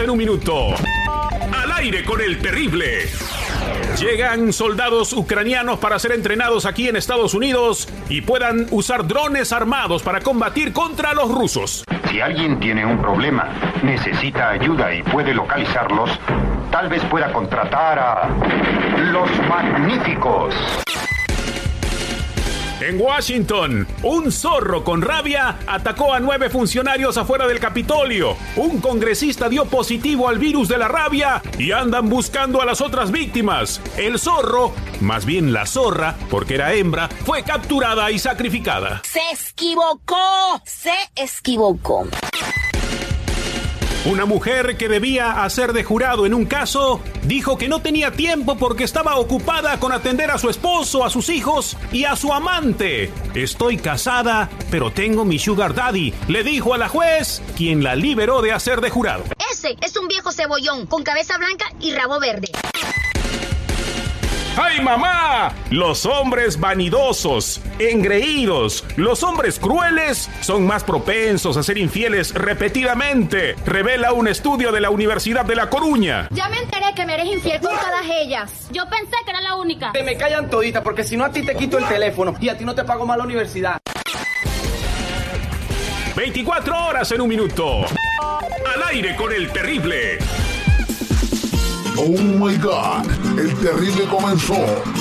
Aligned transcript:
24 0.00 0.04
horas 0.04 0.04
en 0.04 0.10
un 0.10 0.18
minuto. 0.18 0.74
Al 1.52 1.72
aire 1.72 2.04
con 2.04 2.20
el 2.20 2.38
terrible. 2.38 3.08
Llegan 3.98 4.52
soldados 4.52 5.12
ucranianos 5.12 5.78
para 5.78 5.98
ser 5.98 6.12
entrenados 6.12 6.64
aquí 6.64 6.88
en 6.88 6.96
Estados 6.96 7.34
Unidos 7.34 7.88
y 8.08 8.22
puedan 8.22 8.66
usar 8.70 9.06
drones 9.06 9.52
armados 9.52 10.02
para 10.02 10.20
combatir 10.20 10.72
contra 10.72 11.12
los 11.12 11.30
rusos. 11.30 11.84
Si 12.08 12.20
alguien 12.20 12.58
tiene 12.60 12.84
un 12.86 13.00
problema, 13.00 13.48
necesita 13.82 14.50
ayuda 14.50 14.94
y 14.94 15.02
puede 15.02 15.34
localizarlos, 15.34 16.10
tal 16.70 16.88
vez 16.88 17.04
pueda 17.04 17.32
contratar 17.32 17.98
a 17.98 18.28
los 19.12 19.28
magníficos. 19.48 20.54
En 22.80 22.98
Washington, 22.98 23.86
un 24.02 24.32
zorro 24.32 24.82
con 24.82 25.02
rabia 25.02 25.58
atacó 25.66 26.14
a 26.14 26.20
nueve 26.20 26.48
funcionarios 26.48 27.18
afuera 27.18 27.46
del 27.46 27.60
Capitolio. 27.60 28.38
Un 28.56 28.80
congresista 28.80 29.50
dio 29.50 29.66
positivo 29.66 30.30
al 30.30 30.38
virus 30.38 30.68
de 30.68 30.78
la 30.78 30.88
rabia 30.88 31.42
y 31.58 31.72
andan 31.72 32.08
buscando 32.08 32.62
a 32.62 32.64
las 32.64 32.80
otras 32.80 33.10
víctimas. 33.10 33.82
El 33.98 34.18
zorro, 34.18 34.72
más 35.02 35.26
bien 35.26 35.52
la 35.52 35.66
zorra, 35.66 36.16
porque 36.30 36.54
era 36.54 36.72
hembra, 36.72 37.10
fue 37.26 37.42
capturada 37.42 38.10
y 38.10 38.18
sacrificada. 38.18 39.02
Se 39.04 39.20
equivocó, 39.30 40.62
se 40.64 40.94
equivocó. 41.16 42.08
Una 44.06 44.24
mujer 44.24 44.78
que 44.78 44.88
debía 44.88 45.44
hacer 45.44 45.74
de 45.74 45.84
jurado 45.84 46.24
en 46.24 46.32
un 46.32 46.46
caso 46.46 47.02
dijo 47.24 47.58
que 47.58 47.68
no 47.68 47.82
tenía 47.82 48.10
tiempo 48.10 48.56
porque 48.56 48.84
estaba 48.84 49.16
ocupada 49.16 49.78
con 49.78 49.92
atender 49.92 50.30
a 50.30 50.38
su 50.38 50.48
esposo, 50.48 51.04
a 51.04 51.10
sus 51.10 51.28
hijos 51.28 51.76
y 51.92 52.04
a 52.04 52.16
su 52.16 52.32
amante. 52.32 53.12
Estoy 53.34 53.76
casada, 53.76 54.48
pero 54.70 54.90
tengo 54.90 55.26
mi 55.26 55.38
sugar 55.38 55.74
daddy, 55.74 56.14
le 56.28 56.42
dijo 56.42 56.72
a 56.72 56.78
la 56.78 56.88
juez, 56.88 57.42
quien 57.58 57.84
la 57.84 57.94
liberó 57.94 58.40
de 58.40 58.52
hacer 58.52 58.80
de 58.80 58.88
jurado. 58.88 59.24
Ese 59.52 59.76
es 59.82 59.94
un 59.98 60.08
viejo 60.08 60.32
cebollón 60.32 60.86
con 60.86 61.02
cabeza 61.02 61.36
blanca 61.36 61.66
y 61.78 61.92
rabo 61.92 62.18
verde. 62.18 62.48
¡Ay, 64.62 64.78
mamá! 64.82 65.54
Los 65.70 66.04
hombres 66.04 66.60
vanidosos, 66.60 67.62
engreídos, 67.78 68.84
los 68.96 69.22
hombres 69.22 69.58
crueles 69.58 70.28
son 70.42 70.66
más 70.66 70.84
propensos 70.84 71.56
a 71.56 71.62
ser 71.62 71.78
infieles 71.78 72.34
repetidamente, 72.34 73.54
revela 73.64 74.12
un 74.12 74.28
estudio 74.28 74.70
de 74.70 74.82
la 74.82 74.90
Universidad 74.90 75.46
de 75.46 75.56
La 75.56 75.70
Coruña. 75.70 76.28
Ya 76.30 76.50
me 76.50 76.58
enteré 76.58 76.92
que 76.94 77.06
me 77.06 77.14
eres 77.14 77.32
infiel 77.32 77.58
con 77.58 77.70
todas 77.70 78.04
ellas. 78.04 78.68
Yo 78.70 78.86
pensé 78.90 79.16
que 79.24 79.30
era 79.30 79.40
la 79.40 79.54
única. 79.54 79.92
Te 79.92 80.02
me 80.02 80.18
callan 80.18 80.50
todita, 80.50 80.82
porque 80.82 81.04
si 81.04 81.16
no 81.16 81.24
a 81.24 81.32
ti 81.32 81.40
te 81.40 81.56
quito 81.56 81.78
el 81.78 81.86
teléfono 81.86 82.34
y 82.38 82.50
a 82.50 82.58
ti 82.58 82.66
no 82.66 82.74
te 82.74 82.84
pago 82.84 83.06
más 83.06 83.16
la 83.16 83.24
universidad. 83.24 83.78
24 86.14 86.86
horas 86.86 87.10
en 87.12 87.22
un 87.22 87.28
minuto. 87.30 87.86
Al 88.20 88.82
aire 88.90 89.16
con 89.16 89.32
el 89.32 89.50
terrible. 89.50 90.18
Oh 91.96 92.16
my 92.38 92.56
God, 92.56 93.06
el 93.38 93.54
terrible 93.58 94.04
comenzó. 94.06 94.56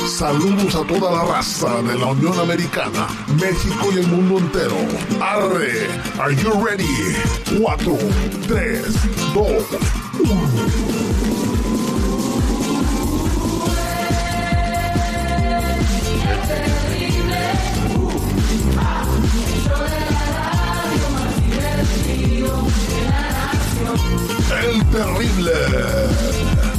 Saludos 0.08 0.76
a 0.76 0.86
toda 0.86 1.12
la 1.12 1.24
raza 1.24 1.82
de 1.82 1.98
la 1.98 2.08
Unión 2.08 2.38
Americana, 2.40 3.08
México 3.40 3.90
y 3.94 4.00
el 4.00 4.08
mundo 4.08 4.40
entero. 4.40 4.76
Arre, 5.22 5.88
are 6.20 6.36
you 6.36 6.52
ready? 6.64 7.16
4, 7.60 7.98
3, 8.48 8.82
2, 9.34 9.46
1. 10.20 10.80
El 24.52 24.86
terrible. 24.92 26.79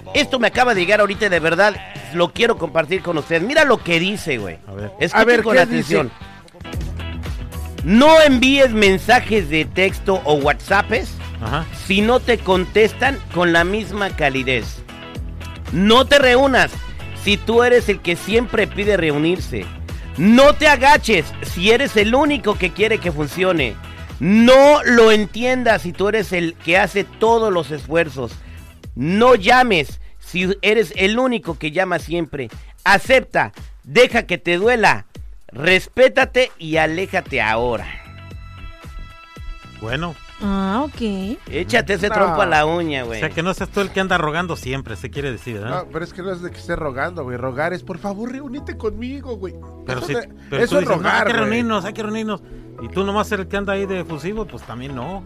Esto 0.13 0.39
me 0.39 0.47
acaba 0.47 0.73
de 0.73 0.81
llegar 0.81 0.99
ahorita 0.99 1.27
y 1.27 1.29
de 1.29 1.39
verdad 1.39 1.75
lo 2.13 2.33
quiero 2.33 2.57
compartir 2.57 3.01
con 3.01 3.17
ustedes. 3.17 3.41
Mira 3.43 3.63
lo 3.63 3.77
que 3.77 3.99
dice, 3.99 4.37
güey. 4.37 4.57
A 4.67 4.73
ver. 4.73 4.91
Escuchen 4.99 5.21
A 5.21 5.25
ver, 5.25 5.43
con 5.43 5.53
¿qué 5.53 5.59
atención. 5.61 6.11
No 7.83 8.21
envíes 8.21 8.71
mensajes 8.71 9.49
de 9.49 9.65
texto 9.65 10.21
o 10.25 10.35
WhatsApps 10.35 11.09
Ajá. 11.41 11.65
si 11.87 12.01
no 12.01 12.19
te 12.19 12.37
contestan 12.37 13.17
con 13.33 13.53
la 13.53 13.63
misma 13.63 14.09
calidez. 14.15 14.83
No 15.71 16.05
te 16.05 16.19
reúnas 16.19 16.71
si 17.23 17.37
tú 17.37 17.63
eres 17.63 17.89
el 17.89 18.01
que 18.01 18.15
siempre 18.15 18.67
pide 18.67 18.97
reunirse. 18.97 19.65
No 20.17 20.53
te 20.53 20.67
agaches 20.67 21.25
si 21.41 21.71
eres 21.71 21.95
el 21.97 22.13
único 22.13 22.57
que 22.57 22.71
quiere 22.71 22.99
que 22.99 23.11
funcione. 23.11 23.75
No 24.19 24.83
lo 24.83 25.11
entiendas 25.11 25.81
si 25.81 25.93
tú 25.93 26.09
eres 26.09 26.31
el 26.33 26.53
que 26.53 26.77
hace 26.77 27.03
todos 27.03 27.51
los 27.51 27.71
esfuerzos. 27.71 28.33
No 28.95 29.35
llames 29.35 29.99
si 30.19 30.55
eres 30.61 30.93
el 30.95 31.17
único 31.19 31.57
que 31.57 31.71
llama 31.71 31.99
siempre. 31.99 32.49
Acepta, 32.83 33.51
deja 33.83 34.23
que 34.23 34.37
te 34.37 34.57
duela. 34.57 35.05
Respétate 35.47 36.51
y 36.57 36.77
aléjate 36.77 37.41
ahora. 37.41 37.87
Bueno, 39.81 40.15
Ah, 40.43 40.81
ok. 40.87 41.37
Échate 41.51 41.93
ese 41.93 42.07
No. 42.09 42.15
trompo 42.15 42.41
a 42.41 42.47
la 42.47 42.65
uña, 42.65 43.03
o 43.03 43.07
güey. 43.07 43.19
sea 43.19 43.29
que 43.29 43.43
no 43.43 43.53
seas 43.53 43.69
tú 43.69 43.79
el 43.79 43.91
que 43.91 43.99
anda 43.99 44.17
rogando 44.17 44.55
siempre, 44.55 44.95
se 44.95 45.11
quiere 45.11 45.31
decir, 45.31 45.57
No, 45.57 45.61
¿verdad? 45.61 45.85
pero 45.93 46.03
es 46.03 46.13
que 46.13 46.23
no 46.23 46.31
es 46.31 46.41
de 46.41 46.49
que 46.49 46.57
esté 46.57 46.75
rogando, 46.75 47.23
güey. 47.23 47.37
Rogar 47.37 47.73
es, 47.73 47.83
por 47.83 47.99
favor, 47.99 48.31
reúnete 48.31 48.75
conmigo, 48.75 49.35
güey. 49.37 49.53
Pero 49.85 49.99
eso 49.99 50.07
si, 50.07 50.13
de- 50.15 50.29
pero 50.49 50.63
eso 50.63 50.75
tú 50.77 50.81
es 50.81 50.81
dices, 50.81 50.87
no, 50.87 50.95
rogar, 50.95 51.27
hay 51.27 51.31
que 51.33 51.39
reunirnos, 51.39 51.85
hay 51.85 51.93
que 51.93 52.01
reunirnos. 52.01 52.41
Y 52.81 52.87
tú 52.87 53.03
nomás 53.03 53.27
ser 53.27 53.41
el 53.41 53.47
que 53.47 53.57
anda 53.57 53.73
ahí 53.73 53.85
de 53.85 53.99
efusivo, 53.99 54.45
pues 54.47 54.63
también 54.63 54.95
no. 54.95 55.23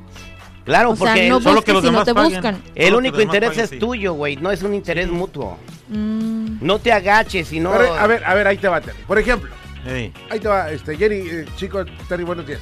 Claro, 0.65 0.91
O 0.91 0.95
sea, 0.95 1.07
porque 1.13 1.29
no 1.29 1.37
el- 1.37 1.43
solo 1.43 1.61
que 1.61 1.71
busques 1.71 1.73
los 1.73 1.83
si 1.83 1.91
no 1.91 2.03
te 2.03 2.13
paguen. 2.13 2.33
buscan. 2.33 2.63
el 2.75 2.85
Solo 2.87 2.97
único 2.97 3.21
interés 3.21 3.49
paguen, 3.51 3.63
es 3.65 3.69
sí. 3.69 3.77
tuyo, 3.79 4.13
güey. 4.13 4.35
No 4.37 4.51
es 4.51 4.63
un 4.63 4.73
interés 4.73 5.07
mutuo. 5.09 5.57
Mm, 5.89 6.57
No 6.61 6.79
te 6.79 6.91
agaches, 6.91 7.47
sino... 7.47 7.71
Pero, 7.71 7.93
a 7.93 8.07
ver, 8.07 8.23
a 8.25 8.33
ver, 8.33 8.47
ahí 8.47 8.57
te 8.57 8.67
va, 8.67 8.81
Terry. 8.81 8.97
Por 9.05 9.19
ejemplo, 9.19 9.51
ahí 9.85 10.39
te 10.39 10.47
va, 10.47 10.71
este, 10.71 10.97
Jerry, 10.97 11.19
eh, 11.29 11.45
chico, 11.55 11.85
Terry, 12.09 12.23
buenos 12.23 12.47
días. 12.47 12.59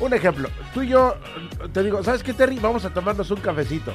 Un 0.00 0.12
ejemplo, 0.12 0.48
tú 0.74 0.82
y 0.82 0.88
yo, 0.88 1.14
te 1.72 1.84
digo, 1.84 2.02
¿sabes 2.02 2.24
qué, 2.24 2.32
Terry? 2.34 2.58
Vamos 2.58 2.84
a 2.84 2.90
tomarnos 2.92 3.30
un 3.30 3.38
cafecito. 3.40 3.94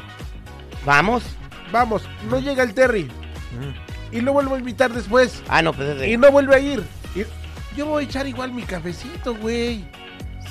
Vamos. 0.86 1.24
Vamos, 1.72 2.04
no 2.30 2.40
llega 2.40 2.64
el 2.64 2.74
Terry. 2.74 3.04
mm. 3.04 4.16
Y 4.16 4.22
lo 4.22 4.34
vuelvo 4.34 4.56
a 4.56 4.60
invitar 4.60 4.92
después. 4.92 5.44
Ah, 5.50 5.62
no, 5.62 5.72
pues 5.74 5.90
es 5.90 6.00
de- 6.00 6.10
Y 6.10 6.18
no 6.18 6.32
vuelve 6.32 6.56
a 6.56 6.60
ir. 6.60 6.82
Y 7.14 7.24
yo 7.78 7.86
voy 7.86 8.04
a 8.04 8.08
echar 8.08 8.26
igual 8.26 8.52
mi 8.54 8.64
cafecito, 8.64 9.36
güey. 9.36 9.86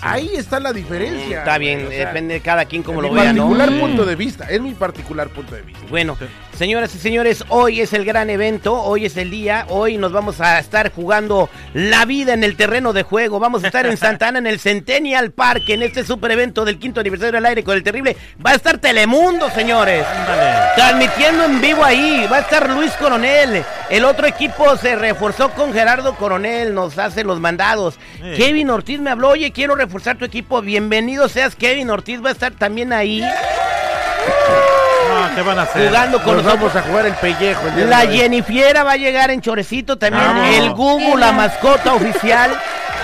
Ahí 0.00 0.30
está 0.34 0.60
la 0.60 0.72
diferencia. 0.72 1.38
Está 1.38 1.58
bien, 1.58 1.86
o 1.86 1.90
sea, 1.90 2.06
depende 2.06 2.34
de 2.34 2.40
cada 2.40 2.64
quien 2.64 2.82
como 2.82 3.02
lo 3.02 3.10
mi 3.10 3.20
vea, 3.20 3.32
¿no? 3.32 3.48
particular 3.48 3.70
Mm. 3.70 3.80
punto 3.80 4.06
de 4.06 4.16
vista, 4.16 4.44
es 4.48 4.60
mi 4.60 4.74
particular 4.74 5.28
punto 5.28 5.54
de 5.54 5.62
vista. 5.62 5.84
Bueno, 5.88 6.16
Señoras 6.58 6.92
y 6.96 6.98
señores, 6.98 7.44
hoy 7.50 7.80
es 7.80 7.92
el 7.92 8.04
gran 8.04 8.30
evento, 8.30 8.82
hoy 8.82 9.06
es 9.06 9.16
el 9.16 9.30
día, 9.30 9.64
hoy 9.68 9.96
nos 9.96 10.10
vamos 10.10 10.40
a 10.40 10.58
estar 10.58 10.90
jugando 10.92 11.48
la 11.72 12.04
vida 12.04 12.34
en 12.34 12.42
el 12.42 12.56
terreno 12.56 12.92
de 12.92 13.04
juego. 13.04 13.38
Vamos 13.38 13.62
a 13.62 13.68
estar 13.68 13.86
en 13.86 13.96
Santana 13.96 14.40
en 14.40 14.46
el 14.48 14.58
Centennial 14.58 15.30
Park, 15.30 15.68
en 15.68 15.84
este 15.84 16.04
super 16.04 16.32
evento 16.32 16.64
del 16.64 16.80
quinto 16.80 16.98
aniversario 16.98 17.30
del 17.30 17.46
aire 17.46 17.62
con 17.62 17.76
el 17.76 17.84
terrible. 17.84 18.16
Va 18.44 18.50
a 18.50 18.54
estar 18.56 18.78
Telemundo, 18.78 19.48
señores. 19.50 20.04
Transmitiendo 20.74 21.44
en 21.44 21.60
vivo 21.60 21.84
ahí. 21.84 22.26
Va 22.28 22.38
a 22.38 22.40
estar 22.40 22.68
Luis 22.68 22.90
Coronel. 22.94 23.62
El 23.90 24.04
otro 24.04 24.26
equipo 24.26 24.76
se 24.76 24.96
reforzó 24.96 25.48
con 25.50 25.72
Gerardo 25.72 26.14
Coronel, 26.16 26.74
nos 26.74 26.98
hace 26.98 27.24
los 27.24 27.40
mandados. 27.40 27.94
Sí. 28.16 28.32
Kevin 28.36 28.68
Ortiz 28.70 29.00
me 29.00 29.10
habló, 29.10 29.30
oye, 29.30 29.50
quiero 29.50 29.74
reforzar 29.76 30.18
tu 30.18 30.26
equipo. 30.26 30.60
Bienvenido 30.60 31.26
seas, 31.28 31.54
Kevin 31.54 31.88
Ortiz 31.88 32.22
va 32.22 32.28
a 32.28 32.32
estar 32.32 32.52
también 32.52 32.92
ahí. 32.92 33.20
No, 33.22 35.34
¿qué 35.34 35.40
van 35.42 35.58
a 35.58 35.62
hacer? 35.62 35.88
Jugando 35.88 36.22
con 36.22 36.36
Nos 36.36 36.44
nosotros. 36.44 36.72
vamos 36.74 36.76
a 36.76 36.82
jugar 36.88 37.06
el 37.06 37.14
pellejo. 37.14 37.62
el 37.78 37.88
La. 37.88 38.00
Jennifiera 38.06 38.82
va 38.84 38.92
a 38.92 38.96
llegar 38.96 39.30
en 39.30 39.40
Chorecito 39.40 39.96
también. 39.96 40.22
Vamos. 40.22 40.54
El 40.56 40.70
Gugu, 40.74 41.16
la 41.16 41.32
mascota 41.32 41.94
oficial. 41.94 42.50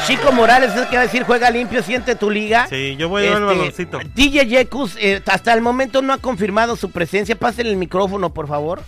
Chico 0.06 0.32
Morales 0.32 0.72
es 0.72 0.76
el 0.82 0.88
que 0.88 0.96
va 0.96 1.02
a 1.02 1.06
decir 1.06 1.22
juega 1.24 1.48
limpio, 1.50 1.82
siente 1.82 2.14
tu 2.14 2.30
liga. 2.30 2.66
Sí, 2.68 2.94
yo 2.96 3.08
voy 3.08 3.22
a 3.26 3.38
llevar 3.38 3.54
el 3.54 3.60
Este, 3.62 3.86
baloncito. 3.86 4.00
DJ 4.14 4.46
Yekus 4.46 4.96
eh, 5.00 5.22
hasta 5.26 5.54
el 5.54 5.62
momento 5.62 6.02
no 6.02 6.12
ha 6.12 6.18
confirmado 6.18 6.76
su 6.76 6.90
presencia. 6.90 7.36
Pásenle 7.36 7.70
el 7.72 7.78
micrófono, 7.78 8.34
por 8.34 8.46
favor. 8.48 8.82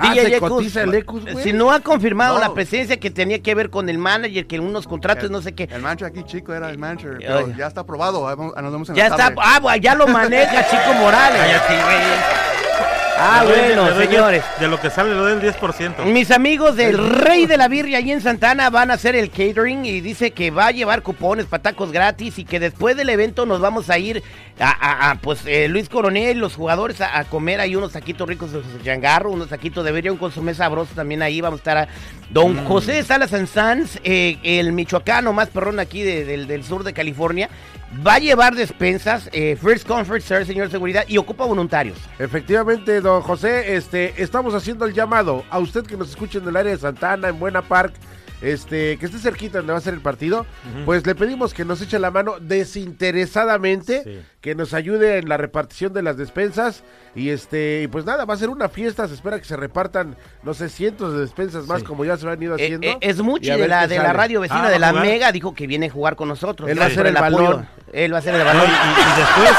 Ah, 0.00 0.14
¿se 0.14 0.38
cotiza 0.40 0.82
el 0.82 0.94
Ecus, 0.94 1.24
güey? 1.30 1.42
si 1.44 1.52
no 1.52 1.72
ha 1.72 1.80
confirmado 1.80 2.34
No. 2.34 2.40
la 2.40 2.54
presencia 2.54 2.98
que 2.98 3.10
tenía 3.10 3.42
que 3.42 3.54
ver 3.54 3.70
con 3.70 3.88
el 3.88 3.98
manager, 3.98 4.46
que 4.46 4.58
unos 4.60 4.86
contratos, 4.86 5.30
no 5.30 5.42
sé 5.42 5.54
qué. 5.54 5.68
El 5.70 5.82
manager 5.82 6.06
aquí, 6.08 6.22
chico, 6.24 6.54
era 6.54 6.70
el 6.70 6.78
manager. 6.78 7.18
Pero 7.18 7.48
ya 7.56 7.66
está 7.66 7.80
aprobado. 7.82 8.22
vamos- 8.22 8.54
Nos 8.56 8.72
vemos 8.72 8.88
en 8.90 8.94
Ya 8.94 9.04
la 9.08 9.14
está, 9.16 9.34
tarde. 9.34 9.40
ah, 9.42 9.58
bueno, 9.60 9.76
ya 9.82 9.94
lo 9.94 10.06
maneja 10.06 10.66
Chico 10.68 10.92
Morales. 10.94 11.40
Ah, 13.20 13.44
bueno, 13.46 13.98
señores. 13.98 14.44
De 14.60 14.68
lo 14.68 14.80
que 14.80 14.90
sale 14.90 15.10
le 15.10 15.16
doy 15.16 15.32
el 15.32 15.40
10%. 15.42 16.04
Mis 16.04 16.30
amigos 16.30 16.76
del 16.76 16.96
Rey 16.98 17.46
de 17.46 17.56
la 17.56 17.66
Birria 17.68 17.98
ahí 17.98 18.12
en 18.12 18.20
Santana 18.20 18.70
van 18.70 18.90
a 18.90 18.94
hacer 18.94 19.16
el 19.16 19.30
catering 19.30 19.84
y 19.84 20.00
dice 20.00 20.30
que 20.30 20.50
va 20.50 20.66
a 20.68 20.70
llevar 20.70 21.02
cupones 21.02 21.46
para 21.46 21.62
tacos 21.62 21.90
gratis 21.90 22.38
y 22.38 22.44
que 22.44 22.60
después 22.60 22.96
del 22.96 23.08
evento 23.08 23.44
nos 23.46 23.60
vamos 23.60 23.90
a 23.90 23.98
ir 23.98 24.22
a, 24.60 24.70
a- 24.70 25.10
a, 25.10 25.14
pues 25.16 25.40
eh, 25.46 25.68
Luis 25.68 25.88
Coronel 25.88 26.36
y 26.36 26.40
los 26.40 26.54
jugadores 26.54 27.00
a, 27.00 27.18
a 27.18 27.24
comer 27.24 27.60
ahí 27.60 27.74
unos 27.76 27.92
taquitos 27.92 28.28
ricos 28.28 28.52
de 28.52 28.60
changarro, 28.84 29.30
unos 29.30 29.48
taquitos 29.48 29.84
de 29.84 29.92
birria, 29.92 30.12
un 30.12 30.18
consomé 30.18 30.54
sabroso 30.54 30.92
también 30.94 31.22
ahí. 31.22 31.40
Vamos 31.40 31.58
a 31.58 31.62
estar 31.62 31.76
a 31.78 31.88
Don 32.30 32.48
Mm. 32.62 32.66
José 32.66 32.92
de 32.92 33.02
Salas 33.04 33.30
Sanz, 33.50 33.98
eh, 34.04 34.38
el 34.42 34.72
michoacano 34.72 35.32
más 35.32 35.48
perrón 35.48 35.80
aquí 35.80 36.02
de- 36.02 36.24
del, 36.24 36.46
del 36.46 36.62
sur 36.64 36.84
de 36.84 36.92
California. 36.92 37.48
Va 38.06 38.14
a 38.14 38.18
llevar 38.18 38.54
despensas, 38.54 39.30
eh, 39.32 39.56
first 39.60 39.86
come, 39.86 40.04
first 40.04 40.28
serve, 40.28 40.44
señor 40.44 40.70
seguridad, 40.70 41.04
y 41.08 41.16
ocupa 41.16 41.46
voluntarios. 41.46 41.96
Efectivamente, 42.18 43.00
don 43.00 43.22
José, 43.22 43.76
este, 43.76 44.22
estamos 44.22 44.52
haciendo 44.54 44.84
el 44.84 44.92
llamado 44.92 45.42
a 45.48 45.58
usted 45.58 45.84
que 45.84 45.96
nos 45.96 46.10
escuche 46.10 46.38
en 46.38 46.46
el 46.48 46.56
área 46.56 46.72
de 46.72 46.78
Santana, 46.78 47.28
en 47.28 47.38
Buena 47.38 47.62
Park, 47.62 47.94
este, 48.42 48.98
que 48.98 49.06
esté 49.06 49.18
cerquita 49.18 49.58
donde 49.58 49.72
va 49.72 49.78
a 49.78 49.82
ser 49.82 49.94
el 49.94 50.00
partido, 50.00 50.46
pues 50.84 51.04
le 51.06 51.14
pedimos 51.16 51.52
que 51.54 51.64
nos 51.64 51.80
eche 51.80 51.98
la 51.98 52.10
mano 52.12 52.34
desinteresadamente, 52.40 54.02
Sí. 54.04 54.20
que 54.40 54.54
nos 54.54 54.74
ayude 54.74 55.18
en 55.18 55.28
la 55.28 55.36
repartición 55.38 55.92
de 55.92 56.02
las 56.02 56.16
despensas 56.16 56.84
y 57.16 57.30
este, 57.30 57.82
y 57.82 57.88
pues 57.88 58.04
nada, 58.04 58.24
va 58.26 58.34
a 58.34 58.36
ser 58.36 58.50
una 58.50 58.68
fiesta, 58.68 59.08
se 59.08 59.14
espera 59.14 59.38
que 59.38 59.44
se 59.44 59.56
repartan, 59.56 60.14
no 60.44 60.54
sé, 60.54 60.68
cientos 60.68 61.14
de 61.14 61.20
despensas 61.20 61.66
más 61.66 61.80
Sí. 61.80 61.86
como 61.86 62.04
ya 62.04 62.16
se 62.16 62.28
han 62.28 62.40
ido 62.40 62.56
Eh, 62.58 62.62
haciendo. 62.64 62.86
eh, 62.86 62.98
es 63.00 63.20
mucho 63.22 63.56
de 63.56 63.66
la, 63.66 63.88
de 63.88 63.96
la 63.98 64.12
radio 64.12 64.40
vecina 64.40 64.60
Ah, 64.60 64.64
¿va 64.66 64.70
de 64.70 64.78
la 64.78 64.90
jugar? 64.90 65.06
Mega, 65.06 65.32
dijo 65.32 65.54
que 65.54 65.66
viene 65.66 65.86
a 65.86 65.90
jugar 65.90 66.14
con 66.14 66.28
nosotros. 66.28 66.68
Él 66.70 66.78
va 66.80 66.86
a 66.86 66.90
por 66.90 67.06
el 67.08 67.16
apoyo. 67.16 67.36
balón. 67.44 67.68
Él 67.92 68.12
va 68.14 68.18
a 68.18 68.22
ser 68.22 68.34
el 68.34 68.40
No, 68.40 68.46
balón. 68.46 68.64
y, 68.66 69.00
y 69.00 69.20
después, 69.20 69.50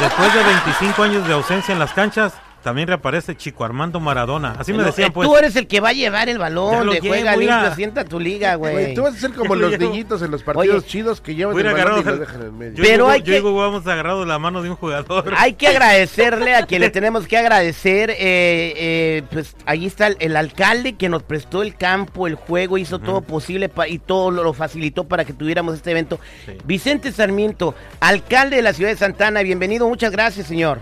después 0.00 0.34
de 0.34 0.42
25 0.42 1.02
años 1.02 1.26
de 1.28 1.32
ausencia 1.34 1.72
en 1.72 1.78
las 1.78 1.92
canchas, 1.92 2.32
también 2.62 2.88
reaparece 2.88 3.36
Chico 3.36 3.64
Armando 3.64 4.00
Maradona. 4.00 4.54
Así 4.58 4.72
me 4.72 4.82
decían, 4.84 5.08
eh, 5.08 5.12
pues. 5.12 5.28
Tú 5.28 5.36
eres 5.36 5.56
el 5.56 5.66
que 5.66 5.80
va 5.80 5.90
a 5.90 5.92
llevar 5.92 6.28
el 6.28 6.38
balón 6.38 6.86
de 6.88 6.94
llevo, 6.94 7.08
juega 7.08 7.36
limpio, 7.36 7.74
sienta 7.74 8.04
tu 8.04 8.20
liga, 8.20 8.54
Güey, 8.54 8.94
tú 8.94 9.02
vas 9.02 9.14
a 9.14 9.18
ser 9.18 9.32
como 9.32 9.54
los 9.56 9.78
niñitos 9.78 10.22
en 10.22 10.30
los 10.30 10.42
partidos 10.42 10.76
Oye, 10.78 10.86
chidos 10.86 11.20
que 11.20 11.34
llevan 11.34 11.58
el 11.58 11.72
balón 11.72 12.00
y 12.00 12.04
lo 12.04 12.12
el- 12.14 12.18
dejan 12.20 12.42
en 12.42 12.58
medio. 12.58 12.74
Yo, 12.76 12.82
Pero 12.84 13.08
hay 13.08 13.22
yo 13.22 13.32
que- 13.32 13.40
vamos 13.40 13.86
agarrados 13.86 14.26
la 14.26 14.38
mano 14.38 14.62
de 14.62 14.70
un 14.70 14.76
jugador. 14.76 15.32
Hay 15.36 15.54
que 15.54 15.66
agradecerle 15.72 16.54
a 16.54 16.64
quien 16.66 16.80
le 16.80 16.90
tenemos 16.90 17.26
que 17.26 17.36
agradecer. 17.36 18.10
eh, 18.10 18.16
eh, 18.76 19.22
pues 19.30 19.56
ahí 19.66 19.86
está 19.86 20.06
el, 20.06 20.16
el 20.20 20.36
alcalde 20.36 20.94
que 20.94 21.08
nos 21.08 21.22
prestó 21.22 21.62
el 21.62 21.74
campo, 21.76 22.26
el 22.26 22.34
juego, 22.36 22.78
hizo 22.78 22.98
todo 22.98 23.20
posible 23.22 23.68
pa- 23.68 23.88
y 23.88 23.98
todo 23.98 24.30
lo, 24.30 24.42
lo 24.44 24.52
facilitó 24.52 25.04
para 25.04 25.24
que 25.24 25.32
tuviéramos 25.32 25.74
este 25.74 25.90
evento. 25.90 26.20
Sí. 26.46 26.52
Vicente 26.64 27.10
Sarmiento, 27.12 27.74
alcalde 28.00 28.56
de 28.56 28.62
la 28.62 28.72
ciudad 28.72 28.90
de 28.90 28.96
Santana, 28.96 29.42
bienvenido, 29.42 29.88
muchas 29.88 30.12
gracias, 30.12 30.46
señor. 30.46 30.78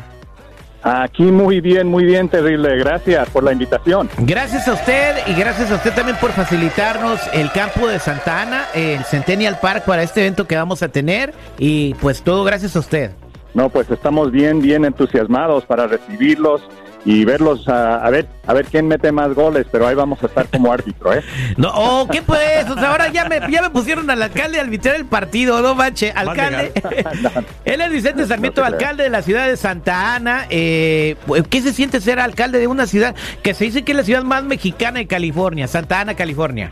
Aquí 0.82 1.24
muy 1.24 1.60
bien, 1.60 1.88
muy 1.88 2.04
bien, 2.04 2.28
terrible. 2.28 2.76
Gracias 2.78 3.28
por 3.30 3.44
la 3.44 3.52
invitación. 3.52 4.08
Gracias 4.18 4.66
a 4.66 4.72
usted 4.72 5.16
y 5.26 5.34
gracias 5.34 5.70
a 5.70 5.74
usted 5.74 5.92
también 5.92 6.16
por 6.18 6.32
facilitarnos 6.32 7.20
el 7.34 7.52
campo 7.52 7.86
de 7.86 7.98
Santa 7.98 8.42
Ana, 8.42 8.64
el 8.74 9.04
Centennial 9.04 9.58
Park 9.60 9.84
para 9.84 10.02
este 10.02 10.20
evento 10.20 10.46
que 10.46 10.56
vamos 10.56 10.82
a 10.82 10.88
tener 10.88 11.34
y 11.58 11.94
pues 11.94 12.22
todo 12.22 12.44
gracias 12.44 12.76
a 12.76 12.78
usted. 12.78 13.10
No, 13.52 13.68
pues 13.68 13.90
estamos 13.90 14.30
bien, 14.30 14.62
bien 14.62 14.84
entusiasmados 14.84 15.66
para 15.66 15.86
recibirlos 15.86 16.62
y 17.04 17.24
verlos 17.24 17.66
a, 17.68 18.04
a 18.04 18.10
ver, 18.10 18.26
a 18.46 18.52
ver 18.52 18.66
quién 18.66 18.86
mete 18.86 19.10
más 19.12 19.34
goles, 19.34 19.66
pero 19.70 19.86
ahí 19.86 19.94
vamos 19.94 20.22
a 20.22 20.26
estar 20.26 20.46
como 20.48 20.72
árbitro, 20.72 21.14
¿eh? 21.14 21.22
No, 21.56 21.70
oh, 21.74 22.08
¿qué 22.08 22.22
pues? 22.22 22.68
O 22.68 22.74
sea, 22.74 22.90
ahora 22.90 23.08
ya 23.08 23.26
me, 23.26 23.40
ya 23.50 23.62
me 23.62 23.70
pusieron 23.70 24.10
al 24.10 24.22
alcalde 24.22 24.58
a 24.58 24.62
arbitrar 24.62 24.96
el 24.96 25.06
partido, 25.06 25.60
no 25.62 25.74
manche, 25.74 26.12
alcalde. 26.12 26.72
Él 27.64 27.80
es 27.80 27.90
Vicente 27.90 28.26
Sarmiento, 28.26 28.60
No 28.60 28.66
alcalde 28.66 29.04
de 29.04 29.10
la 29.10 29.22
ciudad 29.22 29.46
de 29.46 29.56
Santa 29.56 30.14
Ana. 30.14 30.46
Eh, 30.50 31.16
pues, 31.26 31.44
¿Qué 31.48 31.62
se 31.62 31.72
siente 31.72 32.00
ser 32.00 32.20
alcalde 32.20 32.58
de 32.58 32.66
una 32.66 32.86
ciudad 32.86 33.14
que 33.42 33.54
se 33.54 33.64
dice 33.64 33.82
que 33.82 33.92
es 33.92 33.96
la 33.96 34.04
ciudad 34.04 34.22
más 34.22 34.44
mexicana 34.44 34.98
de 34.98 35.06
California, 35.06 35.66
Santa 35.68 36.00
Ana, 36.00 36.14
California? 36.14 36.70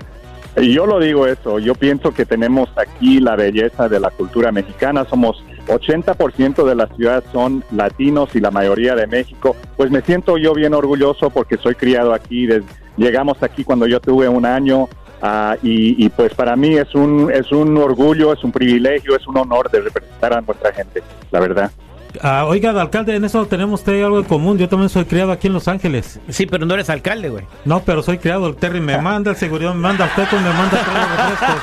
Y 0.57 0.73
yo 0.73 0.87
lo 0.87 0.99
digo 0.99 1.27
eso, 1.27 1.59
yo 1.59 1.75
pienso 1.75 2.13
que 2.13 2.27
tenemos 2.27 2.69
aquí 2.77 3.21
la 3.21 3.37
belleza 3.37 3.89
de 3.89 4.01
la 4.01 4.11
cultura 4.11 4.51
mexicana, 4.51 5.07
somos 5.09 5.43
80% 5.69 6.65
de 6.65 6.75
la 6.75 6.87
ciudad 6.89 7.23
son 7.33 7.65
latinos 7.71 8.35
y 8.35 8.41
la 8.41 8.51
mayoría 8.51 8.95
de 8.95 9.07
México, 9.07 9.57
pues 9.77 9.91
me 9.91 10.01
siento 10.03 10.39
yo 10.39 10.55
bien 10.55 10.75
orgulloso 10.75 11.31
porque 11.31 11.57
soy 11.57 11.75
criado 11.75 12.13
aquí, 12.13 12.49
llegamos 12.97 13.43
aquí 13.43 13.65
cuando 13.65 13.87
yo 13.87 14.01
tuve 14.01 14.29
un 14.29 14.45
año 14.47 14.89
ah, 15.23 15.57
y, 15.63 16.05
y 16.05 16.09
pues 16.09 16.35
para 16.35 16.57
mí 16.57 16.77
es 16.77 16.95
un, 16.95 17.31
es 17.33 17.53
un 17.53 17.77
orgullo, 17.77 18.33
es 18.33 18.43
un 18.43 18.53
privilegio, 18.53 19.17
es 19.17 19.27
un 19.27 19.37
honor 19.37 19.71
de 19.71 19.81
representar 19.81 20.33
a 20.33 20.41
nuestra 20.41 20.73
gente, 20.73 21.03
la 21.31 21.41
verdad. 21.41 21.71
Ah, 22.23 22.45
oiga, 22.47 22.71
alcalde, 22.81 23.15
en 23.15 23.25
eso 23.25 23.47
tenemos 23.47 23.81
usted 23.81 24.03
algo 24.03 24.19
en 24.19 24.25
común. 24.25 24.59
Yo 24.59 24.69
también 24.69 24.89
soy 24.89 25.05
criado 25.05 25.31
aquí 25.33 25.47
en 25.47 25.53
Los 25.53 25.69
Ángeles. 25.69 26.19
Sí, 26.29 26.47
pero 26.47 26.67
no 26.67 26.75
eres 26.75 26.91
alcalde, 26.91 27.29
güey. 27.29 27.45
No, 27.65 27.81
pero 27.81 28.03
soy 28.03 28.19
criado. 28.19 28.47
El 28.49 28.57
Terry 28.57 28.81
me 28.81 28.99
manda, 28.99 29.31
el 29.33 29.37
seguridad 29.37 29.75
me 29.75 29.81
manda, 29.81 30.07
usted 30.07 30.25
me 30.39 30.51
manda 30.51 30.79
todos. 30.85 31.59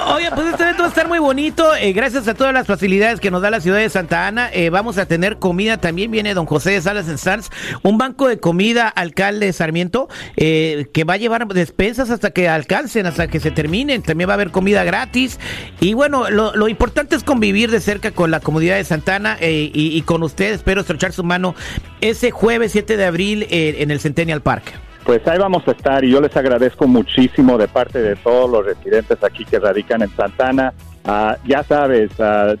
Oye, 0.14 0.28
pues 0.34 0.46
este 0.48 0.62
evento 0.62 0.82
va 0.82 0.86
a 0.86 0.88
estar 0.88 1.08
muy 1.08 1.18
bonito. 1.18 1.74
eh, 1.76 1.92
gracias 1.92 2.26
a 2.28 2.34
todas 2.34 2.52
las 2.54 2.66
facilidades 2.66 3.20
que 3.20 3.30
nos 3.30 3.42
da 3.42 3.50
la 3.50 3.60
ciudad 3.60 3.78
de 3.78 3.88
Santa 3.88 4.26
Ana. 4.26 4.50
eh, 4.52 4.70
vamos 4.70 4.98
a 4.98 5.06
tener 5.06 5.38
comida. 5.38 5.78
También 5.78 6.10
viene 6.10 6.34
don 6.34 6.46
José 6.46 6.70
de 6.72 6.80
Salas 6.82 7.08
en 7.08 7.18
Sanz. 7.18 7.50
Un 7.82 7.98
banco 7.98 8.28
de 8.28 8.38
comida, 8.38 8.88
alcalde 8.88 9.52
Sarmiento, 9.52 10.08
eh, 10.36 10.86
que 10.92 11.04
va 11.04 11.14
a 11.14 11.16
llevar 11.18 11.46
despensas 11.48 12.10
hasta 12.10 12.30
que 12.30 12.48
alcancen, 12.48 13.06
hasta 13.06 13.28
que 13.28 13.40
se 13.40 13.50
terminen. 13.50 14.02
También 14.02 14.28
va 14.28 14.34
a 14.34 14.36
haber 14.36 14.50
comida 14.50 14.84
gratis. 14.84 15.38
Y 15.80 15.94
bueno, 15.94 16.30
lo, 16.30 16.54
lo 16.54 16.68
importante 16.68 17.16
es 17.16 17.24
convivir 17.24 17.70
de 17.70 17.79
cerca 17.80 18.10
con 18.12 18.30
la 18.30 18.40
comunidad 18.40 18.76
de 18.76 18.84
Santana 18.84 19.36
eh, 19.40 19.70
y, 19.72 19.96
y 19.96 20.02
con 20.02 20.22
ustedes. 20.22 20.56
Espero 20.56 20.80
estrechar 20.82 21.12
su 21.12 21.24
mano 21.24 21.54
ese 22.00 22.30
jueves 22.30 22.72
7 22.72 22.96
de 22.96 23.04
abril 23.04 23.46
eh, 23.50 23.76
en 23.78 23.90
el 23.90 24.00
Centennial 24.00 24.40
Park. 24.42 24.72
Pues 25.04 25.26
ahí 25.26 25.38
vamos 25.38 25.66
a 25.66 25.70
estar 25.72 26.04
y 26.04 26.10
yo 26.10 26.20
les 26.20 26.36
agradezco 26.36 26.86
muchísimo 26.86 27.56
de 27.58 27.66
parte 27.68 28.00
de 28.00 28.16
todos 28.16 28.48
los 28.50 28.64
residentes 28.64 29.18
aquí 29.24 29.44
que 29.44 29.58
radican 29.58 30.02
en 30.02 30.10
Santana. 30.14 30.72
Ah, 31.06 31.38
ya 31.46 31.62
sabes, 31.64 32.10
está- 32.10 32.54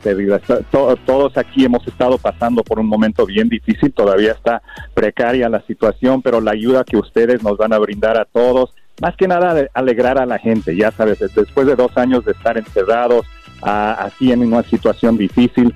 to- 0.70 0.96
todos 1.04 1.36
aquí 1.36 1.66
hemos 1.66 1.86
estado 1.86 2.16
pasando 2.16 2.62
por 2.64 2.78
un 2.80 2.86
momento 2.86 3.26
bien 3.26 3.50
difícil, 3.50 3.92
todavía 3.92 4.32
está 4.32 4.62
precaria 4.94 5.50
la 5.50 5.60
situación, 5.66 6.22
pero 6.22 6.40
la 6.40 6.52
ayuda 6.52 6.84
que 6.84 6.96
ustedes 6.96 7.42
nos 7.42 7.58
van 7.58 7.74
a 7.74 7.78
brindar 7.78 8.16
a 8.18 8.24
todos, 8.24 8.70
más 9.02 9.14
que 9.16 9.28
nada 9.28 9.66
alegrar 9.74 10.18
a 10.18 10.24
la 10.24 10.38
gente, 10.38 10.74
ya 10.74 10.90
sabes, 10.90 11.18
después 11.34 11.66
de 11.66 11.76
dos 11.76 11.94
años 11.96 12.24
de 12.24 12.32
estar 12.32 12.56
encerrados, 12.56 13.26
así 13.62 14.32
en 14.32 14.42
una 14.42 14.62
situación 14.62 15.16
difícil, 15.16 15.74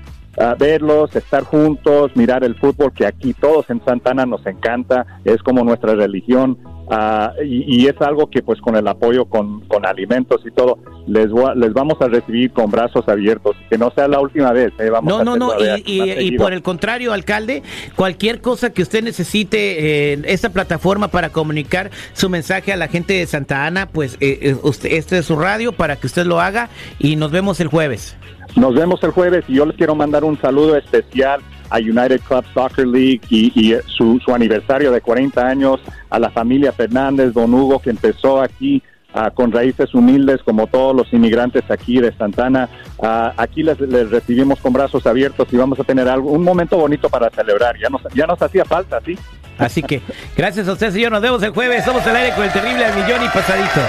verlos, 0.59 1.15
estar 1.15 1.43
juntos, 1.43 2.11
mirar 2.15 2.43
el 2.43 2.55
fútbol, 2.55 2.91
que 2.91 3.05
aquí 3.05 3.33
todos 3.33 3.69
en 3.69 3.83
Santana 3.85 4.25
nos 4.25 4.45
encanta, 4.45 5.05
es 5.23 5.41
como 5.41 5.63
nuestra 5.63 5.95
religión, 5.95 6.57
ah, 6.89 7.31
y, 7.43 7.83
y 7.83 7.87
es 7.87 7.99
algo 8.01 8.29
que 8.29 8.41
pues 8.41 8.59
con 8.61 8.75
el 8.75 8.87
apoyo 8.87 9.25
con, 9.25 9.61
con 9.61 9.85
alimentos 9.85 10.41
y 10.45 10.51
todo, 10.51 10.77
les, 11.07 11.27
a- 11.27 11.55
les 11.55 11.73
vamos 11.73 11.97
a 12.01 12.07
recibir 12.07 12.51
con 12.51 12.69
brazos 12.71 13.07
abiertos, 13.07 13.55
que 13.69 13.77
no 13.77 13.91
sea 13.95 14.07
la 14.07 14.19
última 14.19 14.51
vez, 14.51 14.71
eh, 14.79 14.89
vamos 14.89 15.09
No, 15.13 15.19
a 15.19 15.23
no, 15.23 15.35
no, 15.37 15.51
y, 15.85 16.01
y- 16.33 16.37
por 16.37 16.53
el 16.53 16.61
contrario, 16.61 17.13
alcalde, 17.13 17.63
cualquier 17.95 18.41
cosa 18.41 18.71
que 18.71 18.81
usted 18.81 19.03
necesite 19.03 20.13
en 20.13 20.25
esta 20.25 20.49
plataforma 20.49 21.07
para 21.09 21.29
comunicar 21.29 21.91
su 22.13 22.29
mensaje 22.29 22.71
a 22.73 22.77
la 22.77 22.87
gente 22.87 23.13
de 23.13 23.25
Santa 23.27 23.65
Ana, 23.65 23.87
pues 23.87 24.15
eh, 24.19 24.39
eh, 24.41 24.55
usted, 24.63 24.91
este 24.93 25.17
es 25.19 25.25
su 25.25 25.35
radio 25.37 25.71
para 25.71 25.95
que 25.95 26.07
usted 26.07 26.25
lo 26.25 26.39
haga 26.41 26.69
y 26.99 27.15
nos 27.15 27.31
vemos 27.31 27.59
el 27.59 27.67
jueves. 27.67 28.15
Nos 28.55 28.73
vemos 28.73 29.03
el 29.03 29.11
jueves 29.11 29.43
y 29.47 29.55
yo 29.55 29.65
les 29.65 29.75
quiero 29.75 29.95
mandar 29.95 30.23
un 30.23 30.39
saludo 30.39 30.77
especial 30.77 31.41
a 31.69 31.77
United 31.77 32.21
Club 32.21 32.45
Soccer 32.53 32.87
League 32.87 33.21
y, 33.29 33.51
y 33.55 33.75
su, 33.87 34.19
su 34.23 34.33
aniversario 34.33 34.91
de 34.91 35.01
40 35.01 35.45
años, 35.45 35.79
a 36.09 36.19
la 36.19 36.29
familia 36.29 36.71
Fernández, 36.71 37.33
don 37.33 37.53
Hugo, 37.53 37.79
que 37.79 37.89
empezó 37.89 38.41
aquí 38.41 38.81
ah, 39.13 39.31
con 39.31 39.51
raíces 39.51 39.93
humildes 39.93 40.41
como 40.43 40.67
todos 40.67 40.95
los 40.95 41.11
inmigrantes 41.13 41.63
aquí 41.69 41.99
de 41.99 42.15
Santana. 42.15 42.69
Ah, 43.01 43.33
aquí 43.37 43.63
les, 43.63 43.79
les 43.79 44.09
recibimos 44.09 44.59
con 44.59 44.73
brazos 44.73 45.05
abiertos 45.05 45.47
y 45.51 45.57
vamos 45.57 45.79
a 45.79 45.83
tener 45.83 46.07
algo, 46.07 46.31
un 46.31 46.43
momento 46.43 46.77
bonito 46.77 47.09
para 47.09 47.29
celebrar. 47.29 47.77
Ya 47.79 47.89
nos, 47.89 48.01
ya 48.13 48.25
nos 48.25 48.41
hacía 48.41 48.65
falta, 48.65 48.99
¿sí? 49.05 49.17
Así 49.57 49.81
que, 49.81 50.01
gracias 50.35 50.67
a 50.67 50.73
usted, 50.73 50.91
señor. 50.91 51.11
Nos 51.11 51.21
vemos 51.21 51.41
el 51.43 51.51
jueves. 51.51 51.85
Somos 51.85 52.05
al 52.05 52.15
aire 52.15 52.35
con 52.35 52.43
el 52.43 52.51
terrible 52.51 52.85
al 52.85 52.95
millón 52.95 53.23
y 53.23 53.27
pasadito. 53.29 53.79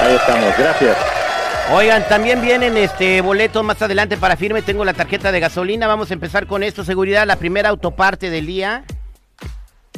Ahí 0.00 0.14
estamos, 0.14 0.58
gracias. 0.58 1.15
Oigan, 1.72 2.06
también 2.08 2.40
vienen 2.40 2.76
este 2.76 3.20
boletos 3.20 3.64
más 3.64 3.82
adelante 3.82 4.16
para 4.16 4.36
firme. 4.36 4.62
Tengo 4.62 4.84
la 4.84 4.94
tarjeta 4.94 5.32
de 5.32 5.40
gasolina. 5.40 5.88
Vamos 5.88 6.10
a 6.10 6.14
empezar 6.14 6.46
con 6.46 6.62
esto. 6.62 6.84
Seguridad, 6.84 7.26
la 7.26 7.36
primera 7.36 7.70
autoparte 7.70 8.30
del 8.30 8.46
día. 8.46 8.84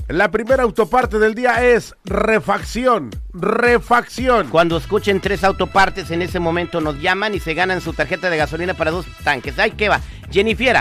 La 0.08 0.30
primera 0.30 0.62
autoparte 0.62 1.18
del 1.18 1.34
día 1.34 1.62
es 1.62 1.94
refacción. 2.06 3.10
Refacción. 3.34 4.48
Cuando 4.48 4.78
escuchen 4.78 5.20
tres 5.20 5.44
autopartes, 5.44 6.10
en 6.10 6.22
ese 6.22 6.40
momento 6.40 6.80
nos 6.80 6.98
llaman 7.02 7.34
y 7.34 7.40
se 7.40 7.52
ganan 7.52 7.82
su 7.82 7.92
tarjeta 7.92 8.30
de 8.30 8.38
gasolina 8.38 8.72
para 8.72 8.90
dos 8.90 9.04
tanques. 9.22 9.58
Ahí 9.58 9.72
que 9.72 9.90
va. 9.90 10.00
Jennifer, 10.30 10.74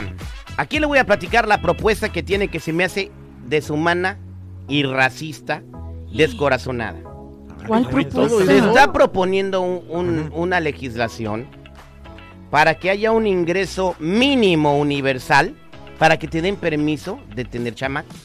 aquí 0.56 0.80
le 0.80 0.86
voy 0.86 1.00
a 1.00 1.06
platicar 1.06 1.50
la 1.50 1.62
propuesta 1.62 2.10
que 2.10 2.24
tiene 2.24 2.48
que 2.48 2.62
se 2.62 2.72
me 2.72 2.86
hace 2.86 3.12
deshumana 3.46 4.18
y 4.70 4.84
racista, 4.84 5.62
descorazonada. 6.14 7.00
¿Cuál 7.66 7.84
propuesta? 7.88 8.28
Se 8.46 8.58
está 8.58 8.92
proponiendo 8.94 9.62
un- 9.62 9.84
un- 9.90 10.32
una 10.34 10.60
legislación 10.60 11.48
para 12.52 12.76
que 12.76 12.90
haya 12.90 13.12
un 13.12 13.28
ingreso 13.28 13.96
mínimo 14.00 14.78
universal 14.78 15.56
para 15.98 16.18
que 16.18 16.28
te 16.28 16.42
den 16.42 16.56
permiso 16.56 17.20
de 17.36 17.44
tener 17.46 17.74
chamacos. 17.76 18.16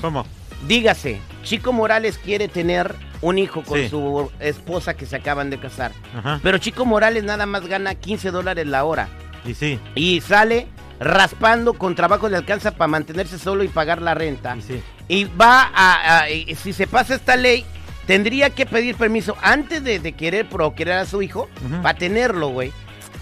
¿Cómo? 0.00 0.24
Dígase, 0.66 1.20
Chico 1.42 1.72
Morales 1.72 2.18
quiere 2.18 2.48
tener 2.48 2.94
un 3.22 3.38
hijo 3.38 3.62
con 3.62 3.78
Sí. 3.78 3.88
su 3.88 4.30
esposa 4.40 4.94
que 4.94 5.06
se 5.06 5.16
acaban 5.16 5.50
de 5.50 5.58
casar. 5.60 5.92
Ajá. 6.16 6.40
Pero 6.42 6.58
Chico 6.58 6.84
Morales 6.86 7.22
nada 7.24 7.46
más 7.46 7.66
gana 7.66 7.94
15 7.94 8.30
dólares 8.30 8.66
la 8.66 8.84
hora. 8.84 9.08
Y 9.44 9.54
sí. 9.54 9.78
Y 9.94 10.20
sale 10.20 10.66
raspando 10.98 11.74
con 11.74 11.94
trabajo 11.94 12.28
le 12.28 12.36
alcanza 12.36 12.72
para 12.72 12.88
mantenerse 12.88 13.38
solo 13.38 13.64
y 13.64 13.68
pagar 13.68 14.02
la 14.02 14.14
renta. 14.14 14.56
Y 14.56 14.62
sí. 14.62 14.82
Y 15.08 15.24
va 15.24 15.70
a, 15.74 16.20
a- 16.22 16.30
y 16.30 16.54
si 16.56 16.72
se 16.72 16.86
pasa 16.86 17.14
esta 17.14 17.36
ley, 17.36 17.64
tendría 18.10 18.50
que 18.50 18.66
pedir 18.66 18.96
permiso 18.96 19.36
antes 19.40 19.84
de, 19.84 20.00
de 20.00 20.12
querer 20.14 20.48
procrear 20.48 20.98
a 20.98 21.06
su 21.06 21.22
hijo 21.22 21.48
para 21.80 21.96
tenerlo, 21.96 22.48
güey. 22.48 22.72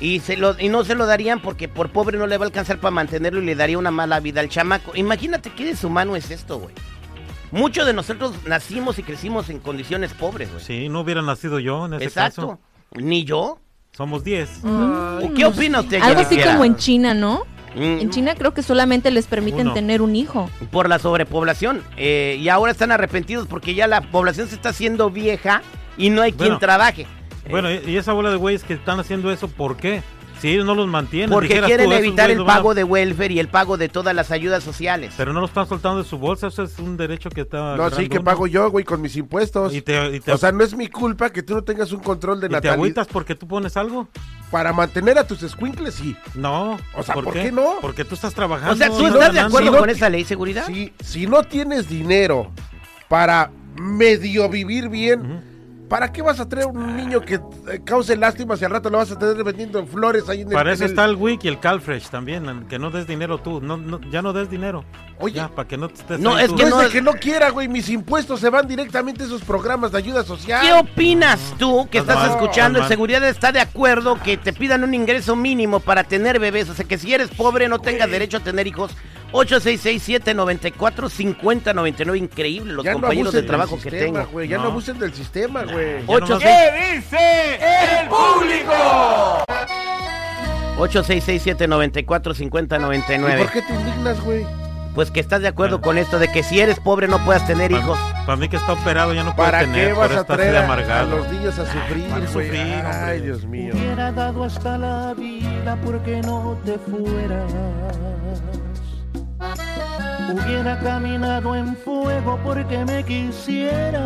Y, 0.00 0.20
se 0.20 0.38
lo, 0.38 0.58
y 0.58 0.70
no 0.70 0.82
se 0.82 0.94
lo 0.94 1.04
darían 1.04 1.42
porque 1.42 1.68
por 1.68 1.90
pobre 1.90 2.16
no 2.16 2.26
le 2.26 2.38
va 2.38 2.46
a 2.46 2.48
alcanzar 2.48 2.78
para 2.80 2.90
mantenerlo 2.90 3.42
y 3.42 3.44
le 3.44 3.54
daría 3.54 3.76
una 3.76 3.90
mala 3.90 4.18
vida 4.20 4.40
al 4.40 4.48
chamaco. 4.48 4.92
Imagínate 4.96 5.50
qué 5.50 5.66
deshumano 5.66 6.16
es 6.16 6.30
esto, 6.30 6.58
güey. 6.58 6.74
Muchos 7.50 7.84
de 7.84 7.92
nosotros 7.92 8.32
nacimos 8.46 8.98
y 8.98 9.02
crecimos 9.02 9.50
en 9.50 9.58
condiciones 9.58 10.14
pobres, 10.14 10.50
güey. 10.50 10.64
Sí, 10.64 10.88
no 10.88 11.00
hubiera 11.02 11.20
nacido 11.20 11.58
yo 11.58 11.84
en 11.84 11.92
ese 11.92 12.04
Exacto. 12.04 12.40
caso. 12.48 12.60
Ni 12.92 13.24
yo. 13.24 13.60
Somos 13.94 14.24
10. 14.24 14.64
¿O 14.64 15.34
¿Qué 15.36 15.44
opina 15.44 15.80
usted, 15.80 16.00
Algo 16.00 16.22
así 16.22 16.40
como 16.40 16.64
en 16.64 16.76
China, 16.76 17.12
¿no? 17.12 17.42
Mm, 17.78 18.00
En 18.00 18.10
China 18.10 18.34
creo 18.36 18.52
que 18.54 18.62
solamente 18.62 19.10
les 19.10 19.26
permiten 19.26 19.62
Uno. 19.68 19.74
tener 19.74 20.02
un 20.02 20.16
hijo. 20.16 20.50
por 20.70 20.88
la 20.88 20.98
sobrepoblación. 20.98 21.82
Eh, 21.96 22.36
y 22.40 22.48
ahora 22.48 22.72
están 22.72 22.90
arrepentidos 22.92 23.46
porque 23.46 23.74
ya 23.74 23.86
la 23.86 24.00
población 24.00 24.48
se 24.48 24.54
está 24.56 24.70
haciendo 24.70 25.10
vieja 25.10 25.62
y 25.96 26.10
no 26.10 26.22
hay 26.22 26.32
quien 26.32 26.58
trabaje. 26.58 27.06
Bueno, 27.50 27.70
y 27.70 27.80
y 27.86 27.96
esa 27.96 28.12
bola 28.12 28.30
de 28.30 28.36
güeyes 28.36 28.62
que 28.64 28.74
están 28.74 29.00
haciendo 29.00 29.30
eso, 29.32 29.48
¿por 29.48 29.76
qué? 29.76 30.02
Si 30.40 30.48
ellos 30.50 30.64
no 30.66 30.76
los 30.76 30.86
mantienen. 30.86 31.30
Porque 31.30 31.48
dijeras 31.48 31.66
quieren 31.68 31.86
tú, 31.90 31.96
evitar 31.96 32.30
el 32.30 32.42
a- 32.42 32.44
pago 32.46 32.72
de 32.74 32.84
welfare 32.84 33.32
y 33.32 33.40
el 33.40 33.48
pago 33.48 33.76
de 33.76 33.88
todas 33.88 34.14
las 34.14 34.30
ayudas 34.30 34.62
sociales. 34.62 35.12
Pero 35.16 35.32
no 35.32 35.40
lo 35.40 35.46
están 35.46 35.66
soltando 35.66 36.00
de 36.00 36.08
su 36.08 36.16
bolsa, 36.18 36.46
eso 36.46 36.62
es 36.62 36.78
un 36.78 36.96
derecho 36.96 37.28
que 37.28 37.40
está... 37.40 37.74
No, 37.76 37.90
sí, 37.90 38.08
que 38.08 38.18
uno. 38.18 38.24
pago 38.24 38.46
yo, 38.46 38.70
güey, 38.70 38.84
con 38.84 39.00
mis 39.00 39.16
impuestos. 39.16 39.74
Y 39.74 39.82
te- 39.82 40.14
y 40.16 40.20
te- 40.20 40.30
O 40.32 40.38
sea, 40.38 40.52
no 40.52 40.62
es 40.62 40.76
mi 40.76 40.86
culpa 40.88 41.30
que 41.30 41.42
tú 41.42 41.54
no 41.54 41.62
tengas 41.64 41.90
un 41.90 41.98
control 42.00 42.38
de 42.40 42.46
¿Y 42.46 42.50
te 42.50 42.52
natalidad. 42.54 42.74
agüitas 42.74 43.08
porque 43.08 43.34
tú 43.34 43.48
pones 43.48 43.76
algo? 43.76 44.06
Para 44.50 44.72
mantener 44.72 45.18
a 45.18 45.26
tus 45.26 45.42
escuincles, 45.42 45.94
sí. 45.94 46.16
No. 46.34 46.78
O 46.94 47.02
sea, 47.02 47.14
¿por 47.14 47.32
qué 47.32 47.52
no? 47.52 47.74
Porque 47.82 48.04
tú 48.04 48.14
estás 48.14 48.32
trabajando. 48.34 48.72
O 48.72 48.76
sea, 48.76 48.88
¿tú 48.88 49.02
no 49.02 49.08
estás 49.08 49.34
de 49.34 49.40
acuerdo 49.40 49.76
con 49.78 49.90
esa 49.90 50.08
ley, 50.08 50.24
seguridad? 50.24 50.66
Si, 50.66 50.92
si 51.00 51.26
no 51.26 51.42
tienes 51.42 51.88
dinero 51.88 52.50
para 53.08 53.50
medio 53.76 54.48
vivir 54.48 54.88
bien, 54.88 55.42
¿para 55.88 56.10
qué 56.12 56.22
vas 56.22 56.40
a 56.40 56.48
traer 56.48 56.66
un 56.66 56.96
niño 56.96 57.20
que 57.20 57.34
eh, 57.34 57.80
cause 57.84 58.16
lástima 58.16 58.56
si 58.56 58.64
al 58.64 58.70
rato 58.70 58.88
lo 58.90 58.98
vas 58.98 59.10
a 59.12 59.18
tener 59.18 59.42
vendiendo 59.44 59.84
flores 59.86 60.28
ahí 60.28 60.40
en 60.42 60.48
el... 60.48 60.54
Para 60.54 60.72
eso 60.72 60.84
el- 60.84 60.90
está 60.90 61.04
el 61.04 61.16
WIC 61.16 61.44
y 61.44 61.48
el 61.48 61.60
Calfresh 61.60 62.08
también, 62.08 62.66
que 62.68 62.78
no 62.78 62.90
des 62.90 63.06
dinero 63.06 63.38
tú. 63.38 63.60
No, 63.60 63.76
no- 63.76 64.00
ya 64.10 64.22
no 64.22 64.32
des 64.32 64.50
dinero. 64.50 64.84
Oye. 65.20 65.34
Ya, 65.34 65.48
para 65.48 65.66
que 65.66 65.76
no 65.76 65.88
te 65.88 65.94
estés 66.00 66.20
No, 66.20 66.38
es 66.38 66.52
que 66.52 66.62
No 66.62 66.68
es 66.68 66.70
no- 66.70 66.78
de 66.80 66.88
que 66.90 67.02
no 67.02 67.12
quiera, 67.14 67.50
güey, 67.50 67.66
mis 67.68 67.88
impuestos 67.88 68.38
se 68.40 68.50
van 68.50 68.66
directamente 68.68 69.24
a 69.24 69.26
esos 69.26 69.42
programas 69.42 69.90
de 69.92 69.98
ayuda 69.98 70.22
social. 70.24 70.60
¿Qué 70.64 70.72
opinas 70.72 71.40
tú 71.58 71.88
que 71.90 71.98
Estás 71.98 72.30
escuchando? 72.30 72.78
estás 72.78 72.90
El 72.90 72.96
seguridad 72.96 73.24
está 73.24 73.50
de 73.52 73.60
acuerdo 73.60 74.18
que 74.22 74.36
te 74.36 74.52
pidan 74.52 74.84
un 74.84 74.94
ingreso 74.94 75.34
mínimo 75.36 75.80
para 75.80 76.04
tener 76.04 76.38
bebés. 76.38 76.68
O 76.70 76.74
sea, 76.74 76.84
que 76.84 76.98
si 76.98 77.12
eres 77.12 77.28
pobre 77.30 77.68
no 77.68 77.78
tengas 77.80 78.08
derecho 78.10 78.36
a 78.36 78.40
tener 78.40 78.66
hijos. 78.66 78.92
866-794-5099. 79.32 82.16
Increíble 82.18 82.72
los 82.72 82.84
Ya 82.84 82.92
no 82.92 83.00
compañeros 83.00 83.32
de 83.34 83.42
trabajo 83.42 83.78
que 83.78 83.90
tengo. 83.90 84.26
güey, 84.32 84.48
ya 84.48 84.56
no. 84.58 84.64
No. 84.64 84.70
abusen 84.70 84.98
del 84.98 85.12
sistema, 85.14 85.62
güey. 85.64 86.02
Nomás- 86.04 86.38
dice 86.38 87.58
el 88.00 88.08
público? 88.08 88.72
866-794-5099. 90.78 93.40
¿Y 93.40 93.44
por 93.44 93.52
qué 93.52 93.62
te 93.62 93.74
indignas, 93.74 94.20
güey? 94.20 94.46
Pues 94.98 95.12
que 95.12 95.20
estás 95.20 95.40
de 95.42 95.46
acuerdo 95.46 95.80
con 95.80 95.96
esto 95.96 96.18
de 96.18 96.26
que 96.26 96.42
si 96.42 96.58
eres 96.58 96.80
pobre 96.80 97.06
no 97.06 97.24
puedas 97.24 97.46
tener 97.46 97.70
hijos. 97.70 97.96
Para 98.26 98.34
mí 98.34 98.48
que 98.48 98.56
está 98.56 98.72
operado 98.72 99.14
ya 99.14 99.22
no 99.22 99.32
puede 99.36 99.48
¿Para 99.52 99.60
tener. 99.60 99.90
qué 99.90 99.94
por 99.94 100.08
vas 100.08 100.16
a 100.18 100.24
traer 100.24 100.50
de 100.50 100.58
a, 100.58 100.72
a 100.98 101.02
los 101.04 101.30
niños 101.30 101.56
a 101.56 101.66
sufrir, 101.66 102.10
Van 102.10 102.26
a 102.26 102.30
güey? 102.32 102.46
sufrir, 102.48 102.74
hombre. 102.74 102.90
Ay, 103.04 103.20
Dios 103.20 103.44
mío. 103.44 103.74
Hubiera 103.76 104.10
dado 104.10 104.42
hasta 104.42 104.76
la 104.76 105.14
vida 105.14 105.78
porque 105.84 106.20
no 106.22 106.58
te 106.64 106.76
fueras. 106.80 107.52
Hubiera 110.32 110.80
caminado 110.80 111.54
en 111.54 111.76
fuego 111.76 112.36
porque 112.42 112.84
me 112.84 113.04
quisieras. 113.04 114.02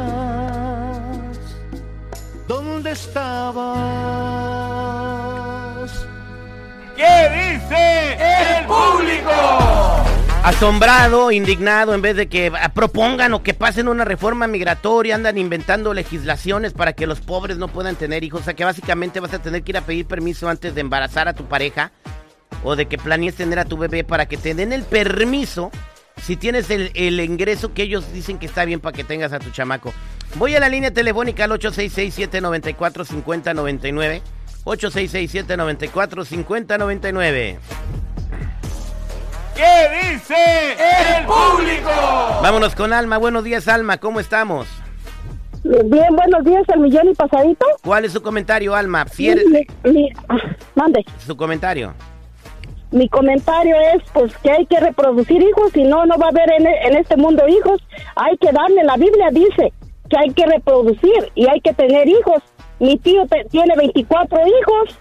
¿Dónde 2.47 2.91
estabas? 2.91 3.73
¿Qué 6.95 7.55
dice 7.63 8.59
el 8.59 8.67
público? 8.67 10.12
Asombrado, 10.43 11.31
indignado, 11.31 11.95
en 11.95 12.03
vez 12.03 12.17
de 12.17 12.27
que 12.27 12.51
ah, 12.61 12.71
propongan 12.71 13.33
o 13.33 13.45
que 13.45 13.55
pasen 13.55 13.87
una 13.87 14.05
reforma 14.05 14.49
migratoria, 14.49 15.15
andan 15.15 15.39
inventando 15.39 15.95
legislaciones 15.95 16.73
para 16.73 16.95
que 16.95 17.07
los 17.07 17.21
pobres 17.21 17.59
no 17.59 17.69
puedan 17.69 17.95
tener 17.95 18.25
hijos. 18.25 18.41
O 18.41 18.45
sea 18.45 18.55
que 18.55 18.65
básicamente 18.65 19.21
vas 19.21 19.33
a 19.35 19.39
tener 19.39 19.63
que 19.63 19.71
ir 19.71 19.77
a 19.77 19.83
pedir 19.83 20.05
permiso 20.05 20.49
antes 20.49 20.75
de 20.75 20.81
embarazar 20.81 21.29
a 21.29 21.35
tu 21.35 21.45
pareja 21.45 21.93
o 22.65 22.75
de 22.75 22.87
que 22.87 22.99
planees 22.99 23.37
tener 23.37 23.61
a 23.61 23.67
tu 23.67 23.77
bebé 23.77 24.03
para 24.03 24.27
que 24.27 24.37
te 24.37 24.53
den 24.53 24.73
el 24.73 24.83
permiso 24.83 25.71
si 26.21 26.35
tienes 26.35 26.71
el, 26.71 26.91
el 26.95 27.21
ingreso 27.21 27.73
que 27.73 27.85
ellos 27.85 28.13
dicen 28.13 28.39
que 28.39 28.47
está 28.47 28.65
bien 28.65 28.81
para 28.81 28.97
que 28.97 29.05
tengas 29.05 29.33
a 29.33 29.39
tu 29.39 29.51
chamaco. 29.51 29.95
Voy 30.35 30.57
a 30.57 30.61
la 30.61 30.69
línea 30.69 30.91
telefónica 30.91 31.45
al 31.45 31.53
866-794-5099. 31.53 34.23
866-794-5099. 34.65 37.59
¿Qué 39.63 40.11
dice 40.15 40.73
el 40.73 41.25
público? 41.25 41.91
Vámonos 42.43 42.75
con 42.75 42.93
Alma. 42.93 43.17
Buenos 43.19 43.45
días, 43.45 43.69
Alma. 43.69 43.99
¿Cómo 43.99 44.19
estamos? 44.19 44.67
Bien, 45.63 46.17
buenos 46.17 46.43
días, 46.45 46.65
el 46.75 46.81
millón 46.81 47.11
y 47.11 47.15
pasadito. 47.15 47.65
¿Cuál 47.85 48.05
es 48.05 48.13
su 48.13 48.21
comentario, 48.23 48.75
Alma? 48.75 49.07
Si 49.07 49.29
eres- 49.29 49.47
Mi, 49.47 49.65
mi- 49.93 50.09
ah, 50.29 50.37
mande. 50.75 51.05
Su 51.25 51.37
comentario. 51.37 51.95
Mi 52.91 53.09
comentario 53.09 53.77
es 53.95 54.03
pues 54.13 54.37
que 54.39 54.51
hay 54.51 54.67
que 54.67 54.81
reproducir 54.81 55.41
hijos, 55.41 55.71
si 55.73 55.85
no, 55.85 56.07
no 56.07 56.19
va 56.19 56.27
a 56.27 56.31
haber 56.31 56.51
en, 56.59 56.67
en 56.67 56.97
este 56.97 57.17
mundo 57.17 57.47
hijos. 57.47 57.81
Hay 58.17 58.37
que 58.39 58.51
darle, 58.51 58.83
la 58.83 58.97
Biblia 58.97 59.29
dice 59.31 59.73
que 60.11 60.19
hay 60.19 60.31
que 60.35 60.45
reproducir 60.45 61.31
y 61.37 61.47
hay 61.49 61.61
que 61.61 61.73
tener 61.73 62.09
hijos. 62.09 62.43
Mi 62.81 62.99
tío 62.99 63.25
te- 63.29 63.45
tiene 63.45 63.77
24 63.77 64.39
hijos. 64.41 64.99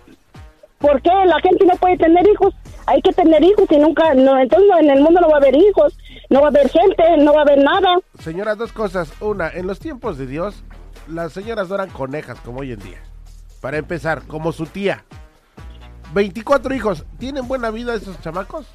¿Por 0.77 1.01
qué 1.01 1.09
la 1.25 1.39
gente 1.41 1.65
no 1.65 1.75
puede 1.77 1.97
tener 1.97 2.23
hijos? 2.29 2.53
Hay 2.87 3.01
que 3.01 3.11
tener 3.13 3.43
hijos 3.43 3.65
y 3.69 3.77
nunca, 3.77 4.13
no, 4.13 4.37
entonces 4.39 4.69
en 4.81 4.89
el 4.89 5.01
mundo 5.01 5.21
no 5.21 5.29
va 5.29 5.35
a 5.35 5.37
haber 5.37 5.55
hijos, 5.55 5.97
no 6.29 6.41
va 6.41 6.47
a 6.47 6.49
haber 6.49 6.69
gente, 6.69 7.03
no 7.19 7.33
va 7.33 7.39
a 7.39 7.43
haber 7.43 7.59
nada. 7.63 7.95
Señora, 8.19 8.55
dos 8.55 8.71
cosas. 8.73 9.11
Una, 9.21 9.49
en 9.49 9.67
los 9.67 9.79
tiempos 9.79 10.17
de 10.17 10.25
Dios, 10.27 10.63
las 11.07 11.31
señoras 11.33 11.69
no 11.69 11.75
eran 11.75 11.89
conejas 11.89 12.39
como 12.41 12.59
hoy 12.61 12.71
en 12.73 12.79
día. 12.79 12.97
Para 13.61 13.77
empezar, 13.77 14.23
como 14.27 14.51
su 14.51 14.65
tía. 14.65 15.03
24 16.13 16.73
hijos. 16.73 17.05
¿Tienen 17.19 17.47
buena 17.47 17.69
vida 17.71 17.93
esos 17.95 18.19
chamacos? 18.21 18.67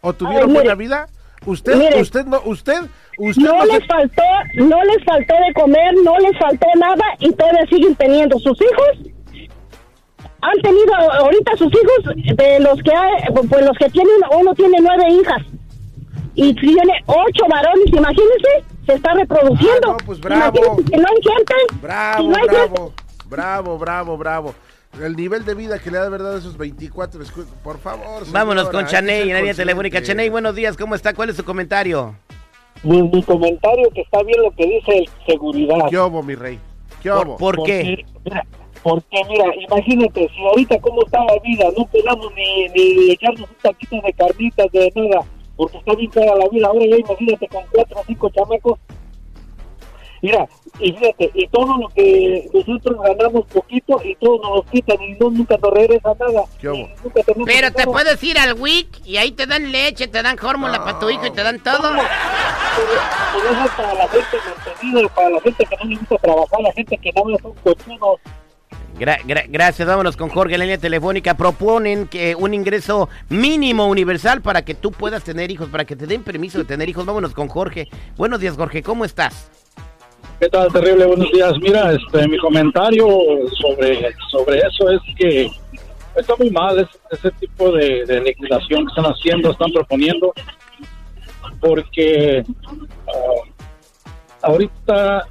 ¿O 0.00 0.12
tuvieron 0.12 0.52
buena 0.52 0.74
vida? 0.74 1.06
Usted, 1.46 1.98
usted 2.00 2.26
no, 2.26 2.40
usted, 2.44 2.82
usted 3.16 3.42
no 3.42 3.52
no 3.54 3.64
se- 3.64 3.72
les 3.78 3.86
faltó, 3.86 4.22
no 4.56 4.82
les 4.84 5.02
faltó 5.04 5.34
de 5.46 5.54
comer, 5.54 5.94
no 6.04 6.18
les 6.18 6.38
faltó 6.38 6.66
nada 6.76 7.04
y 7.18 7.32
todavía 7.32 7.64
siguen 7.70 7.94
teniendo 7.94 8.38
sus 8.38 8.58
hijos. 8.60 9.12
Han 10.42 10.62
tenido 10.62 10.94
ahorita 10.94 11.52
sus 11.56 11.68
hijos 11.68 12.14
de 12.36 12.60
los 12.60 12.82
que 12.82 12.90
hay, 12.94 13.24
pues 13.34 13.64
los 13.66 13.76
que 13.78 13.90
tienen, 13.90 14.14
uno 14.38 14.54
tiene 14.54 14.78
nueve 14.80 15.04
hijas. 15.10 15.42
Y 16.34 16.44
si 16.48 16.54
tiene 16.54 16.92
ocho 17.06 17.44
varones, 17.50 17.86
imagínense, 17.88 18.64
se 18.86 18.94
está 18.94 19.12
reproduciendo. 19.14 19.90
Ah, 19.90 19.96
no, 20.00 20.06
pues 20.06 20.20
bravo. 20.20 20.56
Imagínense 20.56 20.90
que 20.90 20.96
no 20.96 21.06
hay 21.08 21.36
gente. 21.36 21.54
Bravo, 21.82 22.22
si 22.22 22.28
no 22.28 22.36
hay 22.36 22.42
gente, 22.42 22.56
bravo, 22.58 22.92
bravo, 23.28 23.78
bravo, 23.78 24.16
bravo. 24.16 24.54
El 25.00 25.14
nivel 25.16 25.44
de 25.44 25.54
vida 25.54 25.78
que 25.78 25.90
le 25.90 25.98
da 25.98 26.04
de 26.04 26.10
verdad 26.10 26.34
a 26.34 26.38
esos 26.38 26.56
24, 26.56 27.22
escu- 27.22 27.46
por 27.62 27.78
favor. 27.78 28.24
Vámonos 28.30 28.66
señora, 28.66 28.70
con 28.72 28.78
hay 28.80 28.84
que 28.86 28.90
Chaney 28.90 29.20
en 29.22 29.28
consciente. 29.28 29.54
telefónica. 29.56 30.02
Chaney, 30.02 30.28
buenos 30.30 30.54
días, 30.54 30.76
¿cómo 30.76 30.94
está? 30.94 31.14
¿Cuál 31.14 31.30
es 31.30 31.36
su 31.36 31.44
comentario? 31.44 32.14
Mi, 32.82 33.02
mi 33.02 33.22
comentario 33.22 33.88
que 33.94 34.00
está 34.00 34.22
bien 34.22 34.42
lo 34.42 34.50
que 34.52 34.66
dice 34.66 34.98
el 34.98 35.08
seguridad. 35.26 35.76
¿Qué 35.90 35.98
mi 36.22 36.34
rey? 36.34 36.58
¿Qué 37.02 37.10
obo? 37.10 37.36
Porque, 37.36 38.04
mira, 38.24 38.44
porque 38.82 39.22
mira, 39.28 39.44
imagínate, 39.56 40.28
si 40.34 40.42
ahorita 40.42 40.80
cómo 40.80 41.02
está 41.04 41.22
la 41.24 41.38
vida, 41.42 41.66
no 41.76 41.84
podamos 41.86 42.32
ni, 42.34 42.68
ni 42.68 43.12
echarnos 43.12 43.48
un 43.48 43.56
taquito 43.60 43.96
de 44.02 44.12
carnitas, 44.12 44.72
de 44.72 44.92
nada, 44.94 45.24
porque 45.56 45.78
está 45.78 45.94
bien 45.94 46.10
cara 46.10 46.34
la 46.34 46.48
vida. 46.48 46.66
Ahora 46.66 46.86
ya 46.86 46.96
imagínate 46.96 47.48
con 47.48 47.62
cuatro 47.70 48.00
o 48.00 48.04
cinco 48.06 48.30
chamacos. 48.30 48.78
Mira, 50.22 50.46
y 50.78 50.92
fíjate, 50.92 51.30
y 51.32 51.48
todo 51.48 51.78
lo 51.78 51.88
que 51.88 52.46
nosotros 52.52 52.96
ganamos 53.02 53.46
poquito 53.46 54.00
y 54.04 54.14
todo 54.16 54.38
nos 54.42 54.56
lo 54.56 54.62
quitan 54.64 55.02
y 55.02 55.12
no, 55.12 55.30
nunca 55.30 55.56
nos 55.56 55.72
regresa 55.72 56.14
nada. 56.18 56.44
Nunca 56.62 57.22
Pero 57.46 57.72
te 57.72 57.86
nada. 57.86 57.92
puedes 57.92 58.22
ir 58.22 58.38
al 58.38 58.52
WIC 58.54 59.06
y 59.06 59.16
ahí 59.16 59.32
te 59.32 59.46
dan 59.46 59.72
leche, 59.72 60.08
te 60.08 60.22
dan 60.22 60.36
fórmula 60.36 60.84
para 60.84 60.98
tu 60.98 61.08
hijo 61.08 61.24
y 61.24 61.30
te 61.30 61.42
dan 61.42 61.58
todo. 61.62 61.90
Pero 61.90 63.50
eso 63.50 63.64
es 63.64 63.70
para 63.72 63.94
la 63.94 64.08
gente 64.08 64.36
mantenida, 64.46 65.08
para 65.08 65.30
la 65.30 65.40
gente 65.40 65.64
que 65.64 65.76
no 65.76 65.84
le 65.84 65.96
gusta 65.96 66.16
trabajar, 66.18 66.60
la 66.60 66.72
gente 66.72 66.98
que 66.98 67.12
no 67.12 67.34
es 67.34 67.44
un 67.44 67.54
cochudo. 67.54 68.18
Gra- 69.00 69.18
gra- 69.24 69.46
gracias, 69.48 69.88
vámonos 69.88 70.14
con 70.14 70.28
Jorge 70.28 70.54
en 70.54 70.58
la 70.58 70.64
línea 70.66 70.78
telefónica. 70.78 71.32
Proponen 71.34 72.06
que 72.06 72.34
un 72.34 72.52
ingreso 72.52 73.08
mínimo 73.30 73.86
universal 73.86 74.42
para 74.42 74.60
que 74.62 74.74
tú 74.74 74.92
puedas 74.92 75.24
tener 75.24 75.50
hijos, 75.50 75.70
para 75.70 75.86
que 75.86 75.96
te 75.96 76.06
den 76.06 76.22
permiso 76.22 76.58
de 76.58 76.64
tener 76.64 76.86
hijos. 76.88 77.06
Vámonos 77.06 77.32
con 77.32 77.48
Jorge. 77.48 77.88
Buenos 78.18 78.40
días, 78.40 78.56
Jorge, 78.56 78.82
¿cómo 78.82 79.06
estás? 79.06 79.50
¿Qué 80.38 80.48
tal? 80.50 80.70
Terrible, 80.70 81.06
buenos 81.06 81.32
días. 81.32 81.54
Mira, 81.62 81.92
este, 81.92 82.28
mi 82.28 82.36
comentario 82.38 83.06
sobre, 83.58 84.14
sobre 84.30 84.58
eso 84.58 84.90
es 84.90 85.00
que 85.16 85.50
está 86.16 86.34
muy 86.38 86.50
mal 86.50 86.78
es- 86.78 86.98
ese 87.18 87.30
tipo 87.40 87.72
de, 87.72 88.04
de 88.04 88.20
legislación 88.20 88.84
que 88.84 88.90
están 88.90 89.06
haciendo, 89.06 89.50
están 89.50 89.72
proponiendo, 89.72 90.32
porque 91.58 92.44
ah, 93.08 93.48
ahorita 94.42 95.26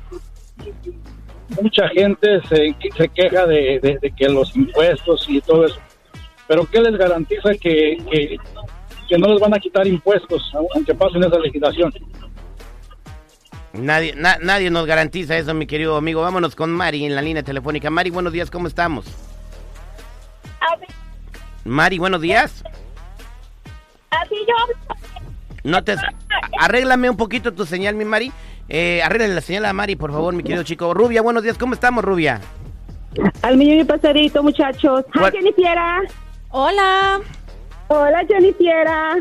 mucha 1.62 1.88
gente 1.90 2.42
se, 2.48 2.76
se 2.98 3.10
queja 3.10 3.46
de, 3.46 3.80
de- 3.82 3.98
de 4.02 4.12
que 4.12 4.30
los 4.30 4.56
impuestos 4.56 5.26
y 5.28 5.42
todo 5.42 5.66
eso, 5.66 5.80
pero 6.48 6.66
¿qué 6.66 6.82
les 6.82 6.98
garantiza 6.98 7.52
que, 7.62 7.98
que, 8.12 8.38
que 9.08 9.18
no 9.18 9.28
les 9.30 9.40
van 9.40 9.54
a 9.54 9.60
quitar 9.60 9.86
impuestos, 9.88 10.52
aunque 10.74 10.94
pasen 10.96 11.24
esa 11.24 11.40
legislación? 11.40 11.94
Nadie, 13.74 14.14
na- 14.16 14.38
nadie 14.42 14.70
nos 14.72 14.86
garantiza 14.88 15.38
eso, 15.38 15.54
mi 15.54 15.68
querido 15.68 15.96
amigo. 15.96 16.22
Vámonos 16.24 16.56
con 16.56 16.72
Mari 16.72 17.06
en 17.06 17.16
la 17.16 17.22
línea 17.22 17.44
telefónica. 17.44 17.90
Mari, 17.92 18.10
buenos 18.10 18.34
días, 18.34 18.50
¿cómo 18.50 18.68
estamos? 18.68 19.06
Mari, 21.66 22.00
buenos 22.00 22.22
días. 22.22 22.64
Así 24.10 24.36
yo 24.48 24.56
No 25.70 25.84
te... 25.84 25.96
Arréglame 26.60 27.10
un 27.10 27.16
poquito 27.18 27.54
tu 27.54 27.66
señal, 27.66 27.96
mi 27.96 28.04
Mari. 28.06 28.32
Eh, 28.68 29.02
arréglale 29.04 29.34
la 29.36 29.42
señal 29.42 29.66
a 29.66 29.74
Mari, 29.74 29.96
por 29.96 30.12
favor, 30.12 30.34
mi 30.34 30.44
querido 30.44 30.64
chico. 30.64 30.94
Rubia, 30.94 31.22
buenos 31.22 31.44
días, 31.44 31.58
¿cómo 31.58 31.74
estamos, 31.74 32.04
Rubia? 32.04 32.42
Al 33.42 33.58
millón 33.58 33.80
y 33.80 33.84
pasadito, 33.84 34.44
muchachos. 34.44 35.06
¿Cuál- 35.14 35.34
Hi, 35.34 35.38
Jennifiera. 35.38 36.02
Hola. 36.50 37.20
Hola, 37.88 38.24
Jennifiera. 38.28 39.18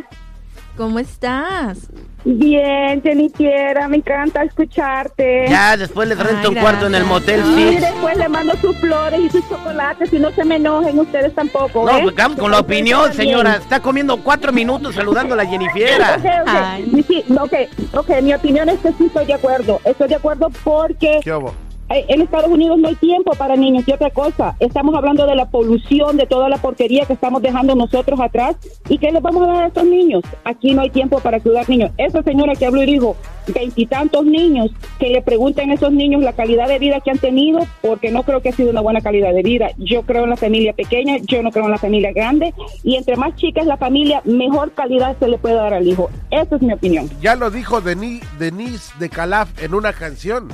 ¿Cómo 0.76 0.98
estás? 0.98 1.90
Bien, 2.24 3.00
Jennifiera, 3.02 3.88
me 3.88 3.98
encanta 3.98 4.42
escucharte. 4.42 5.46
Ya, 5.48 5.76
después 5.76 6.08
les 6.08 6.18
rento 6.18 6.48
Ay, 6.48 6.54
un 6.54 6.60
cuarto 6.60 6.86
en 6.86 6.94
el 6.94 7.04
motel 7.04 7.40
Y 7.56 7.70
Six. 7.70 7.80
después 7.80 8.16
le 8.16 8.28
mando 8.28 8.54
sus 8.60 8.76
flores 8.78 9.20
y 9.20 9.30
sus 9.30 9.48
chocolates 9.48 10.12
y 10.12 10.18
no 10.18 10.30
se 10.32 10.44
me 10.44 10.56
enojen 10.56 10.98
ustedes 10.98 11.34
tampoco. 11.34 11.84
No, 11.84 11.96
¿eh? 11.96 12.00
pues 12.02 12.36
con 12.36 12.50
la 12.50 12.58
opinión, 12.60 13.02
también. 13.08 13.28
señora. 13.28 13.56
Está 13.56 13.80
comiendo 13.80 14.16
cuatro 14.18 14.52
minutos 14.52 14.94
saludando 14.94 15.34
a 15.34 15.36
la 15.38 15.46
Jennifiera. 15.46 16.18
Ok, 16.18 16.48
ok. 16.48 17.04
Sí, 17.06 17.24
no, 17.28 17.44
ok, 17.44 17.54
ok, 17.94 18.10
mi 18.22 18.34
opinión 18.34 18.68
es 18.68 18.78
que 18.80 18.88
sí 18.92 19.06
estoy 19.06 19.26
de 19.26 19.34
acuerdo. 19.34 19.80
Estoy 19.84 20.08
de 20.08 20.16
acuerdo 20.16 20.50
porque 20.64 21.20
¿Qué 21.22 21.32
obo? 21.32 21.54
Eh, 21.90 22.04
en 22.08 22.22
Estados 22.22 22.50
Unidos 22.50 22.78
no 22.78 22.88
hay 22.88 22.96
tiempo 22.96 23.32
para 23.32 23.56
niños. 23.56 23.84
Y 23.86 23.92
otra 23.92 24.10
cosa, 24.10 24.56
estamos 24.60 24.94
hablando 24.94 25.26
de 25.26 25.34
la 25.34 25.50
polución, 25.50 26.16
de 26.16 26.26
toda 26.26 26.48
la 26.48 26.58
porquería 26.58 27.06
que 27.06 27.14
estamos 27.14 27.42
dejando 27.42 27.74
nosotros 27.74 28.20
atrás. 28.20 28.56
¿Y 28.88 28.98
qué 28.98 29.10
les 29.10 29.22
vamos 29.22 29.42
a 29.42 29.52
dar 29.52 29.64
a 29.64 29.66
estos 29.68 29.84
niños? 29.84 30.22
Aquí 30.44 30.74
no 30.74 30.82
hay 30.82 30.90
tiempo 30.90 31.20
para 31.20 31.40
cuidar 31.40 31.68
niños. 31.68 31.90
Esa 31.96 32.22
señora 32.22 32.54
que 32.54 32.66
habló 32.66 32.82
y 32.82 32.86
dijo, 32.86 33.16
veintitantos 33.46 34.24
niños, 34.24 34.70
que 34.98 35.10
le 35.10 35.22
pregunten 35.22 35.70
a 35.70 35.74
esos 35.74 35.92
niños 35.92 36.22
la 36.22 36.32
calidad 36.32 36.68
de 36.68 36.78
vida 36.78 37.00
que 37.00 37.10
han 37.10 37.18
tenido, 37.18 37.60
porque 37.82 38.10
no 38.10 38.22
creo 38.22 38.42
que 38.42 38.50
ha 38.50 38.52
sido 38.52 38.70
una 38.70 38.80
buena 38.80 39.00
calidad 39.00 39.32
de 39.32 39.42
vida. 39.42 39.70
Yo 39.78 40.02
creo 40.02 40.24
en 40.24 40.30
la 40.30 40.36
familia 40.36 40.72
pequeña, 40.72 41.16
yo 41.18 41.42
no 41.42 41.50
creo 41.50 41.64
en 41.64 41.70
la 41.70 41.78
familia 41.78 42.12
grande. 42.12 42.54
Y 42.82 42.96
entre 42.96 43.16
más 43.16 43.34
chica 43.36 43.60
es 43.60 43.66
la 43.66 43.76
familia, 43.76 44.22
mejor 44.24 44.72
calidad 44.72 45.16
se 45.18 45.28
le 45.28 45.38
puede 45.38 45.54
dar 45.54 45.74
al 45.74 45.86
hijo. 45.86 46.10
Esa 46.30 46.56
es 46.56 46.62
mi 46.62 46.72
opinión. 46.72 47.08
Ya 47.20 47.34
lo 47.34 47.50
dijo 47.50 47.80
Denis, 47.80 48.22
Denise 48.38 48.92
de 48.98 49.08
Calaf 49.08 49.62
en 49.62 49.74
una 49.74 49.92
canción. 49.92 50.48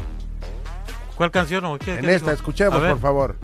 ¿Cuál 1.17 1.31
canción 1.31 1.65
o 1.65 1.79
qué? 1.79 1.95
En 1.95 2.01
qué 2.03 2.15
esta, 2.15 2.31
dijo? 2.33 2.41
escuchemos, 2.43 2.81
por 2.81 3.01
favor. 3.01 3.37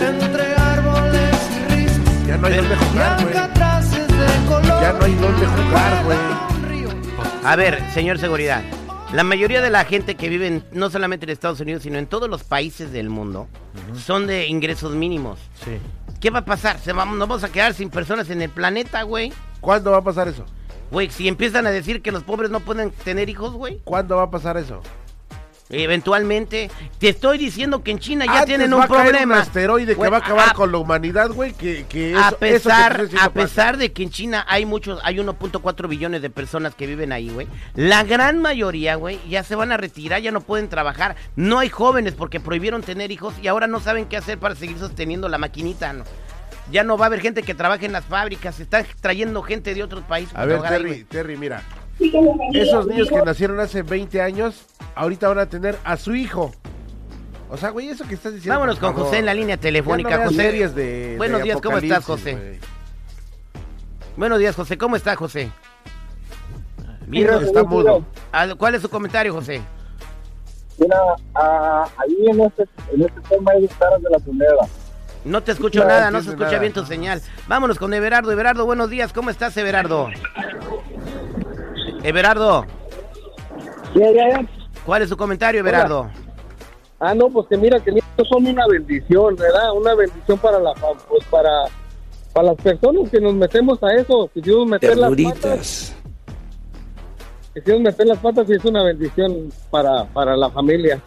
Entre 0.00 0.54
árboles 0.54 1.36
y 1.56 1.72
risas. 1.72 2.26
Ya 2.26 2.36
no 2.36 2.46
hay 2.46 2.56
dónde 2.56 2.76
jugar, 2.76 3.22
güey. 3.22 3.34
Ya 3.34 4.92
no 4.92 5.04
hay 5.04 5.14
dónde 5.14 5.46
jugar, 5.46 6.04
güey. 6.04 6.18
A 7.44 7.56
ver, 7.56 7.82
señor 7.92 8.18
seguridad. 8.18 8.62
La 9.12 9.22
mayoría 9.22 9.62
de 9.62 9.70
la 9.70 9.84
gente 9.84 10.16
que 10.16 10.28
vive 10.28 10.48
en- 10.48 10.64
no 10.72 10.90
solamente 10.90 11.24
en 11.26 11.30
Estados 11.30 11.60
Unidos, 11.60 11.84
sino 11.84 11.96
en 11.98 12.06
todos 12.06 12.28
los 12.28 12.42
países 12.42 12.90
del 12.92 13.08
mundo, 13.08 13.46
son 13.94 14.26
de 14.26 14.48
ingresos 14.48 14.94
mínimos. 14.94 15.38
Sí. 15.64 15.78
¿Qué 16.20 16.30
va 16.30 16.40
a 16.40 16.44
pasar? 16.44 16.78
¿Se 16.80 16.92
vamos, 16.92 17.16
¿Nos 17.16 17.28
vamos 17.28 17.44
a 17.44 17.48
quedar 17.50 17.72
sin 17.72 17.88
personas 17.88 18.28
en 18.30 18.42
el 18.42 18.50
planeta, 18.50 19.02
güey? 19.04 19.32
¿Cuándo 19.60 19.92
va 19.92 19.98
a 19.98 20.02
pasar 20.02 20.26
eso? 20.28 20.44
Güey, 20.90 21.10
si 21.10 21.28
empiezan 21.28 21.66
a 21.66 21.70
decir 21.70 22.02
que 22.02 22.12
los 22.12 22.22
pobres 22.22 22.50
no 22.50 22.60
pueden 22.60 22.90
tener 22.90 23.28
hijos, 23.28 23.52
güey. 23.54 23.80
¿Cuándo 23.84 24.16
va 24.16 24.22
a 24.24 24.30
pasar 24.30 24.56
eso? 24.56 24.80
Eventualmente, 25.68 26.70
te 27.00 27.08
estoy 27.08 27.38
diciendo 27.38 27.82
que 27.82 27.90
en 27.90 27.98
China 27.98 28.24
ya 28.24 28.32
Antes 28.34 28.46
tienen 28.46 28.70
va 28.72 28.76
un 28.76 28.82
a 28.84 28.86
caer 28.86 29.08
problema. 29.10 29.34
un 29.34 29.40
asteroide 29.40 29.96
que 29.96 30.08
va 30.08 30.18
a 30.18 30.20
acabar 30.20 30.50
a- 30.50 30.54
con 30.54 30.70
la 30.70 30.78
humanidad, 30.78 31.30
güey, 31.30 31.54
que, 31.54 31.84
que 31.88 32.12
eso, 32.12 32.20
a 32.20 32.28
eso 32.28 32.38
que 32.38 32.46
pesar, 32.46 33.08
a 33.20 33.30
pesar 33.30 33.76
de 33.76 33.92
que 33.92 34.04
en 34.04 34.10
China 34.10 34.46
hay 34.48 34.64
muchos, 34.64 35.00
hay 35.02 35.18
1.4 35.18 35.88
billones 35.88 36.22
de 36.22 36.30
personas 36.30 36.76
que 36.76 36.86
viven 36.86 37.10
ahí, 37.10 37.30
güey. 37.30 37.48
La 37.74 38.04
gran 38.04 38.38
mayoría, 38.40 38.94
güey, 38.94 39.18
ya 39.28 39.42
se 39.42 39.56
van 39.56 39.72
a 39.72 39.76
retirar, 39.76 40.22
ya 40.22 40.30
no 40.30 40.40
pueden 40.40 40.68
trabajar. 40.68 41.16
No 41.34 41.58
hay 41.58 41.68
jóvenes 41.68 42.14
porque 42.14 42.38
prohibieron 42.38 42.82
tener 42.82 43.10
hijos 43.10 43.34
y 43.42 43.48
ahora 43.48 43.66
no 43.66 43.80
saben 43.80 44.06
qué 44.06 44.16
hacer 44.16 44.38
para 44.38 44.54
seguir 44.54 44.78
sosteniendo 44.78 45.28
la 45.28 45.38
maquinita, 45.38 45.92
¿no? 45.92 46.04
Ya 46.70 46.82
no 46.82 46.98
va 46.98 47.06
a 47.06 47.08
haber 47.08 47.20
gente 47.20 47.42
que 47.42 47.54
trabaje 47.54 47.86
en 47.86 47.92
las 47.92 48.04
fábricas, 48.04 48.56
se 48.56 48.64
están 48.64 48.84
trayendo 49.00 49.42
gente 49.42 49.74
de 49.74 49.82
otros 49.82 50.02
países. 50.04 50.32
A 50.32 50.38
para 50.38 50.46
ver, 50.46 50.54
trabajar 50.60 50.78
ahí, 50.80 50.82
Terry. 50.92 51.04
Terry, 51.04 51.36
mira. 51.36 51.62
Esos 52.52 52.86
niños 52.86 53.08
que 53.08 53.22
nacieron 53.22 53.58
hace 53.60 53.82
20 53.82 54.20
años, 54.20 54.66
ahorita 54.94 55.28
van 55.28 55.38
a 55.38 55.46
tener 55.46 55.78
a 55.84 55.96
su 55.96 56.14
hijo. 56.14 56.52
O 57.48 57.56
sea, 57.56 57.70
güey, 57.70 57.88
eso 57.88 58.04
que 58.06 58.14
estás 58.14 58.34
diciendo. 58.34 58.58
Vámonos 58.58 58.78
con. 58.78 58.92
José 58.94 59.18
en 59.18 59.26
la 59.26 59.34
línea 59.34 59.56
telefónica, 59.56 60.18
no 60.18 60.24
José. 60.24 60.36
series 60.36 60.74
de- 60.74 61.14
Buenos 61.16 61.38
de 61.38 61.44
días, 61.44 61.60
¿cómo 61.60 61.78
estás, 61.78 62.04
José? 62.04 62.58
Buenos 64.16 64.38
días, 64.38 64.56
José. 64.56 64.76
¿Cómo 64.76 64.96
está, 64.96 65.14
José? 65.14 65.50
Mira, 67.06 67.40
está 67.40 67.62
mudo. 67.62 68.04
¿Cuál 68.58 68.74
es 68.74 68.82
su 68.82 68.88
comentario, 68.88 69.32
José? 69.32 69.62
Mira, 70.78 70.98
ah, 71.34 71.88
ahí 71.96 72.26
en 72.26 72.40
este, 72.40 72.64
en 72.92 73.02
este 73.02 73.20
tema 73.28 73.52
hay 73.52 73.62
dos 73.62 73.70
caras 73.78 74.02
de 74.02 74.10
la 74.10 74.18
moneda. 74.18 74.68
No 75.26 75.42
te 75.42 75.52
escucho 75.52 75.80
No 75.80 75.86
nada, 75.88 76.10
no 76.10 76.22
se 76.22 76.30
escucha 76.30 76.46
nada. 76.46 76.58
bien 76.60 76.72
tu 76.72 76.84
señal. 76.86 77.20
Vámonos 77.48 77.78
con 77.78 77.92
Everardo. 77.92 78.30
Everardo, 78.30 78.64
buenos 78.64 78.88
días. 78.90 79.12
¿Cómo 79.12 79.28
estás, 79.30 79.56
Everardo? 79.56 80.08
Everardo. 82.02 82.64
Ya, 83.94 84.10
ya, 84.12 84.28
ya. 84.30 84.46
¿Cuál 84.84 85.02
es 85.02 85.08
su 85.08 85.16
comentario, 85.16 85.60
Everardo? 85.60 86.08
Ah, 87.00 87.14
no, 87.14 87.28
pues 87.28 87.46
que 87.48 87.56
mira 87.56 87.80
que 87.80 87.90
niños 87.90 88.04
son 88.30 88.46
una 88.46 88.66
bendición, 88.68 89.34
¿verdad? 89.36 89.72
Una 89.74 89.94
bendición 89.94 90.38
para 90.38 90.58
la 90.60 90.74
fa- 90.74 90.94
pues 91.08 91.24
para 91.26 91.50
para 92.32 92.48
las 92.48 92.56
personas 92.56 93.10
que 93.10 93.18
nos 93.20 93.34
metemos 93.34 93.82
a 93.82 93.94
eso, 93.94 94.30
que 94.32 94.40
Dios 94.42 94.66
meter 94.66 94.96
las 94.96 95.10
patas. 95.10 95.96
Que 97.54 97.60
Dios 97.62 97.80
meter 97.80 98.06
las 98.06 98.18
patas 98.18 98.48
y 98.50 98.52
es 98.52 98.64
una 98.64 98.82
bendición 98.82 99.50
para, 99.70 100.04
para 100.04 100.36
la 100.36 100.50
familia. 100.50 101.00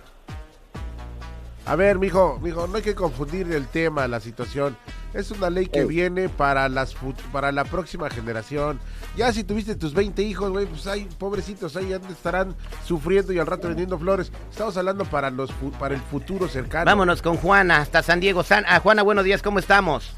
A 1.69 1.75
ver, 1.75 1.99
mijo, 1.99 2.39
mijo, 2.41 2.65
no 2.65 2.77
hay 2.77 2.81
que 2.81 2.95
confundir 2.95 3.51
el 3.51 3.67
tema, 3.67 4.07
la 4.07 4.19
situación. 4.19 4.75
Es 5.13 5.29
una 5.29 5.51
ley 5.51 5.67
que 5.67 5.85
viene 5.85 6.27
para 6.27 6.67
las 6.67 6.95
fut- 6.95 7.21
para 7.31 7.51
la 7.51 7.63
próxima 7.63 8.09
generación. 8.09 8.79
Ya 9.15 9.31
si 9.31 9.43
tuviste 9.43 9.75
tus 9.75 9.93
20 9.93 10.23
hijos, 10.23 10.49
güey, 10.49 10.65
pues 10.65 10.87
hay 10.87 11.05
pobrecitos, 11.19 11.75
ahí 11.75 11.93
estarán 11.93 12.55
sufriendo 12.83 13.33
y 13.33 13.37
al 13.37 13.45
rato 13.45 13.67
vendiendo 13.67 13.99
flores. 13.99 14.31
Estamos 14.49 14.77
hablando 14.77 15.05
para 15.05 15.29
los 15.29 15.51
para 15.79 15.93
el 15.93 16.01
futuro 16.01 16.47
cercano. 16.47 16.85
Vámonos 16.85 17.21
con 17.21 17.37
Juana 17.37 17.77
hasta 17.77 18.01
San 18.01 18.19
Diego. 18.19 18.41
San... 18.41 18.63
Ah, 18.67 18.79
Juana, 18.79 19.03
buenos 19.03 19.23
días. 19.23 19.43
¿Cómo 19.43 19.59
estamos? 19.59 20.11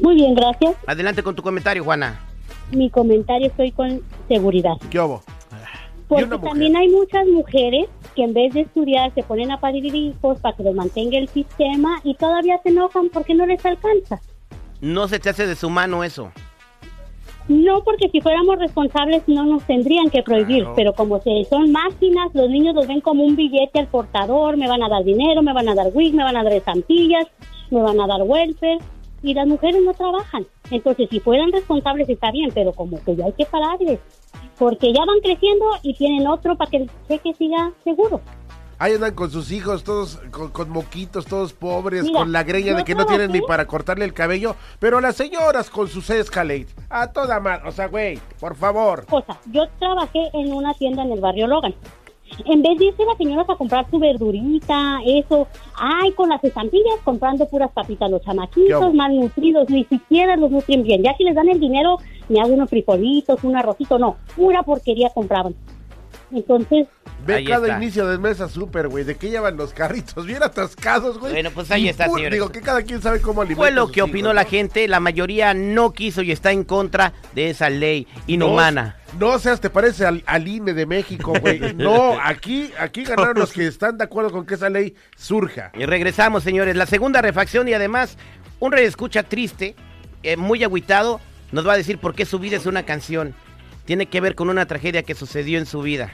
Muy 0.00 0.14
bien, 0.14 0.34
gracias. 0.34 0.74
Adelante 0.86 1.22
con 1.22 1.34
tu 1.34 1.42
comentario, 1.42 1.84
Juana. 1.84 2.18
Mi 2.72 2.88
comentario 2.88 3.48
estoy 3.48 3.72
con 3.72 4.00
seguridad. 4.26 4.72
¿Qué 4.90 4.98
hubo? 5.00 5.22
Porque 6.08 6.38
también 6.38 6.74
hay 6.74 6.88
muchas 6.88 7.26
mujeres 7.26 7.84
que 8.18 8.24
en 8.24 8.34
vez 8.34 8.52
de 8.52 8.62
estudiar 8.62 9.14
se 9.14 9.22
ponen 9.22 9.52
a 9.52 9.60
parir 9.60 9.94
hijos 9.94 10.40
para 10.40 10.56
que 10.56 10.64
los 10.64 10.74
mantenga 10.74 11.18
el 11.18 11.28
sistema 11.28 12.00
y 12.02 12.14
todavía 12.14 12.58
se 12.64 12.70
enojan 12.70 13.10
porque 13.10 13.32
no 13.32 13.46
les 13.46 13.64
alcanza. 13.64 14.20
No 14.80 15.06
se 15.06 15.20
te 15.20 15.30
hace 15.30 15.46
de 15.46 15.54
su 15.54 15.70
mano 15.70 16.02
eso. 16.02 16.32
No, 17.46 17.84
porque 17.84 18.08
si 18.10 18.20
fuéramos 18.20 18.58
responsables 18.58 19.22
no 19.28 19.44
nos 19.44 19.62
tendrían 19.62 20.10
que 20.10 20.24
prohibir, 20.24 20.66
pero 20.74 20.94
como 20.94 21.20
se 21.20 21.30
son 21.48 21.70
máquinas, 21.70 22.34
los 22.34 22.50
niños 22.50 22.74
los 22.74 22.88
ven 22.88 23.00
como 23.00 23.22
un 23.22 23.36
billete 23.36 23.78
al 23.78 23.86
portador, 23.86 24.56
me 24.56 24.66
van 24.66 24.82
a 24.82 24.88
dar 24.88 25.04
dinero, 25.04 25.40
me 25.40 25.52
van 25.52 25.68
a 25.68 25.76
dar 25.76 25.86
wig, 25.94 26.12
me 26.12 26.24
van 26.24 26.36
a 26.36 26.42
dar 26.42 26.54
estampillas, 26.54 27.28
me 27.70 27.80
van 27.80 28.00
a 28.00 28.06
dar 28.08 28.22
welfare, 28.22 28.78
y 29.22 29.34
las 29.34 29.46
mujeres 29.46 29.82
no 29.84 29.92
trabajan. 29.94 30.46
Entonces, 30.70 31.08
si 31.10 31.20
fueran 31.20 31.52
responsables 31.52 32.08
está 32.08 32.30
bien, 32.30 32.50
pero 32.54 32.72
como 32.72 33.02
que 33.02 33.16
ya 33.16 33.26
hay 33.26 33.32
que 33.32 33.46
pararles, 33.46 34.00
porque 34.58 34.92
ya 34.92 35.04
van 35.04 35.20
creciendo 35.20 35.66
y 35.82 35.94
tienen 35.94 36.26
otro 36.26 36.56
para 36.56 36.70
que 36.70 36.76
el 36.78 36.90
cheque 37.08 37.34
siga 37.34 37.72
seguro. 37.84 38.20
Ahí 38.80 38.94
andan 38.94 39.14
con 39.14 39.28
sus 39.28 39.50
hijos, 39.50 39.82
todos 39.82 40.20
con, 40.30 40.50
con 40.50 40.70
moquitos, 40.70 41.26
todos 41.26 41.52
pobres, 41.52 42.04
Mira, 42.04 42.20
con 42.20 42.30
la 42.30 42.44
greña 42.44 42.76
de 42.76 42.84
que 42.84 42.94
no 42.94 43.06
tienen 43.06 43.32
ni 43.32 43.40
para 43.40 43.66
cortarle 43.66 44.04
el 44.04 44.14
cabello, 44.14 44.54
pero 44.78 45.00
las 45.00 45.16
señoras 45.16 45.68
con 45.68 45.88
sus 45.88 46.08
Escalade, 46.10 46.68
a 46.88 47.08
toda 47.10 47.40
madre, 47.40 47.68
o 47.68 47.72
sea, 47.72 47.88
güey, 47.88 48.20
por 48.38 48.54
favor. 48.54 49.04
Cosa, 49.06 49.36
yo 49.50 49.66
trabajé 49.80 50.30
en 50.32 50.52
una 50.52 50.74
tienda 50.74 51.02
en 51.02 51.10
el 51.10 51.20
barrio 51.20 51.48
Logan. 51.48 51.74
En 52.44 52.62
vez 52.62 52.78
de 52.78 52.86
irse 52.86 53.04
las 53.04 53.16
señoras 53.16 53.48
a 53.48 53.56
comprar 53.56 53.88
su 53.90 53.98
verdurita, 53.98 55.00
eso, 55.04 55.46
ay, 55.74 56.12
con 56.12 56.28
las 56.28 56.42
estampillas 56.44 56.96
comprando 57.04 57.48
puras 57.48 57.70
papitas, 57.72 58.10
los 58.10 58.20
¿Qué 58.20 58.26
chamaquitos 58.26 58.94
malnutridos, 58.94 59.68
ni 59.70 59.84
siquiera 59.84 60.36
los 60.36 60.50
nutren 60.50 60.82
bien. 60.82 61.02
Ya 61.02 61.14
si 61.16 61.24
les 61.24 61.34
dan 61.34 61.48
el 61.48 61.60
dinero, 61.60 61.98
me 62.28 62.40
hago 62.40 62.52
unos 62.52 62.70
frijolitos, 62.70 63.42
un 63.44 63.56
arrocito, 63.56 63.98
no, 63.98 64.16
pura 64.36 64.62
porquería 64.62 65.10
compraban. 65.10 65.54
Entonces, 66.30 66.88
Ve 67.26 67.34
Ahí 67.36 67.44
cada 67.44 67.66
está. 67.66 67.82
inicio 67.82 68.06
de 68.06 68.18
mesa 68.18 68.48
súper, 68.48 68.88
güey, 68.88 69.04
de 69.04 69.16
que 69.16 69.30
llevan 69.30 69.56
los 69.56 69.72
carritos 69.72 70.24
bien 70.24 70.42
atascados, 70.42 71.18
güey. 71.18 71.32
Bueno, 71.32 71.50
pues 71.50 71.70
ahí 71.70 71.84
Y 71.86 71.88
está. 71.88 72.06
Digo 72.30 72.50
que 72.50 72.60
cada 72.60 72.82
quien 72.82 73.02
sabe 73.02 73.20
cómo 73.20 73.42
alimentar. 73.42 73.64
Fue 73.64 73.70
lo 73.72 73.90
que 73.90 74.02
opinó 74.02 74.32
la 74.32 74.44
gente. 74.44 74.86
La 74.88 75.00
mayoría 75.00 75.52
no 75.54 75.92
quiso 75.92 76.22
y 76.22 76.32
está 76.32 76.52
en 76.52 76.64
contra 76.64 77.12
de 77.34 77.50
esa 77.50 77.70
ley 77.70 78.06
inhumana. 78.26 78.96
No, 79.18 79.32
no 79.32 79.38
seas, 79.38 79.60
te 79.60 79.70
parece 79.70 80.06
al, 80.06 80.22
al 80.26 80.46
INE 80.46 80.74
de 80.74 80.86
México, 80.86 81.32
güey. 81.40 81.58
No, 81.74 82.18
aquí, 82.22 82.72
aquí 82.78 83.04
ganaron 83.04 83.38
los 83.38 83.52
que 83.52 83.66
están 83.66 83.98
de 83.98 84.04
acuerdo 84.04 84.30
con 84.30 84.46
que 84.46 84.54
esa 84.54 84.68
ley 84.68 84.94
surja. 85.16 85.70
Y 85.74 85.84
regresamos, 85.86 86.42
señores. 86.44 86.76
La 86.76 86.86
segunda 86.86 87.20
refacción 87.20 87.68
y 87.68 87.74
además 87.74 88.16
un 88.60 88.74
escucha 88.74 89.22
triste, 89.22 89.74
eh, 90.22 90.36
muy 90.36 90.64
agüitado, 90.64 91.20
nos 91.52 91.66
va 91.66 91.74
a 91.74 91.76
decir 91.76 91.98
por 91.98 92.14
qué 92.14 92.24
su 92.24 92.38
vida 92.38 92.56
es 92.56 92.66
una 92.66 92.84
canción. 92.84 93.34
Tiene 93.84 94.06
que 94.06 94.20
ver 94.20 94.34
con 94.34 94.50
una 94.50 94.66
tragedia 94.66 95.02
que 95.02 95.14
sucedió 95.14 95.58
en 95.58 95.66
su 95.66 95.80
vida. 95.80 96.10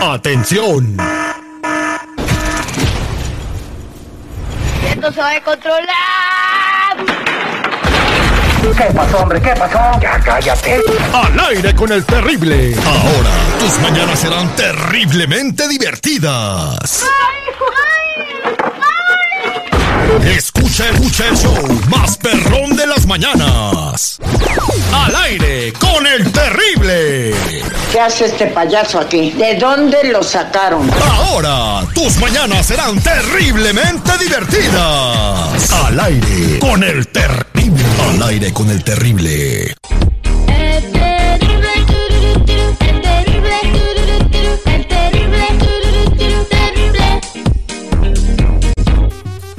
Atención. 0.00 0.96
Esto 4.88 5.12
se 5.12 5.20
va 5.20 5.30
a 5.32 5.40
controlar. 5.42 5.88
¿Qué 8.76 8.94
pasó, 8.94 9.18
hombre? 9.18 9.40
¿Qué 9.40 9.54
pasó? 9.58 10.00
Ya 10.00 10.20
cállate. 10.20 10.80
Al 11.12 11.40
aire 11.50 11.74
con 11.74 11.90
el 11.90 12.04
terrible. 12.04 12.76
Ahora 12.86 13.30
tus 13.58 13.78
mañanas 13.80 14.20
serán 14.20 14.48
terriblemente 14.54 15.66
divertidas. 15.68 17.04
Escucha, 20.78 20.94
escucha 20.94 21.28
el 21.28 21.36
show 21.36 21.80
más 21.88 22.16
perrón 22.18 22.76
de 22.76 22.86
las 22.86 23.04
mañanas. 23.04 24.20
Al 24.92 25.16
aire 25.16 25.72
con 25.72 26.06
el 26.06 26.30
terrible. 26.30 27.34
¿Qué 27.90 28.00
hace 28.00 28.26
este 28.26 28.46
payaso 28.46 29.00
aquí? 29.00 29.32
¿De 29.32 29.56
dónde 29.56 30.04
lo 30.04 30.22
sacaron? 30.22 30.88
Ahora 31.02 31.84
tus 31.94 32.18
mañanas 32.18 32.66
serán 32.66 33.00
terriblemente 33.00 34.16
divertidas. 34.18 35.72
Al 35.72 35.98
aire 35.98 36.60
con 36.60 36.84
el 36.84 37.08
terrible. 37.08 37.84
Al 38.10 38.22
aire 38.28 38.52
con 38.52 38.70
el 38.70 38.84
terrible. 38.84 39.74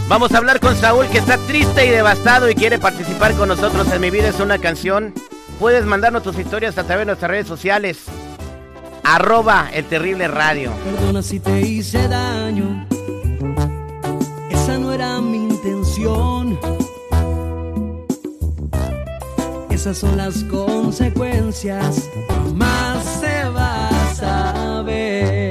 Vamos 0.10 0.32
a 0.34 0.40
hablar 0.40 0.60
con 0.60 0.76
Saúl 0.76 1.06
que 1.10 1.20
está 1.20 1.38
triste 1.38 1.86
y 1.86 1.90
devastado 1.90 2.50
y 2.50 2.56
quiere 2.56 2.80
participar 2.80 3.36
con 3.36 3.48
nosotros 3.48 3.88
en 3.94 4.02
Mi 4.02 4.10
Vida 4.10 4.30
es 4.30 4.40
una 4.40 4.58
canción. 4.58 5.14
Puedes 5.60 5.86
mandarnos 5.86 6.24
tus 6.24 6.40
historias 6.40 6.80
a 6.80 6.84
través 6.84 7.02
de 7.02 7.06
nuestras 7.12 7.30
redes 7.30 7.48
sociales. 7.48 8.06
Arroba 9.04 9.70
el 9.72 9.86
terrible 9.86 10.28
radio. 10.28 10.72
Perdona 10.84 11.22
si 11.22 11.40
te 11.40 11.62
hice 11.62 12.08
daño. 12.08 12.88
Esa 14.50 14.80
no 14.80 14.94
era 14.94 15.22
mi 15.22 15.38
intención. 15.38 16.60
Esas 19.70 19.96
son 19.96 20.18
las 20.18 20.44
consecuencias. 20.46 22.10
Más 22.56 23.06
se 23.22 23.48
va 23.50 23.90
a 23.90 24.16
saber. 24.16 25.49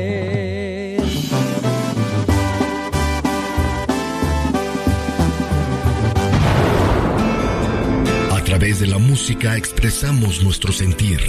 Través 8.69 8.81
de 8.81 8.87
la 8.87 8.99
música 8.99 9.57
expresamos 9.57 10.43
nuestro 10.43 10.73
sentir. 10.73 11.21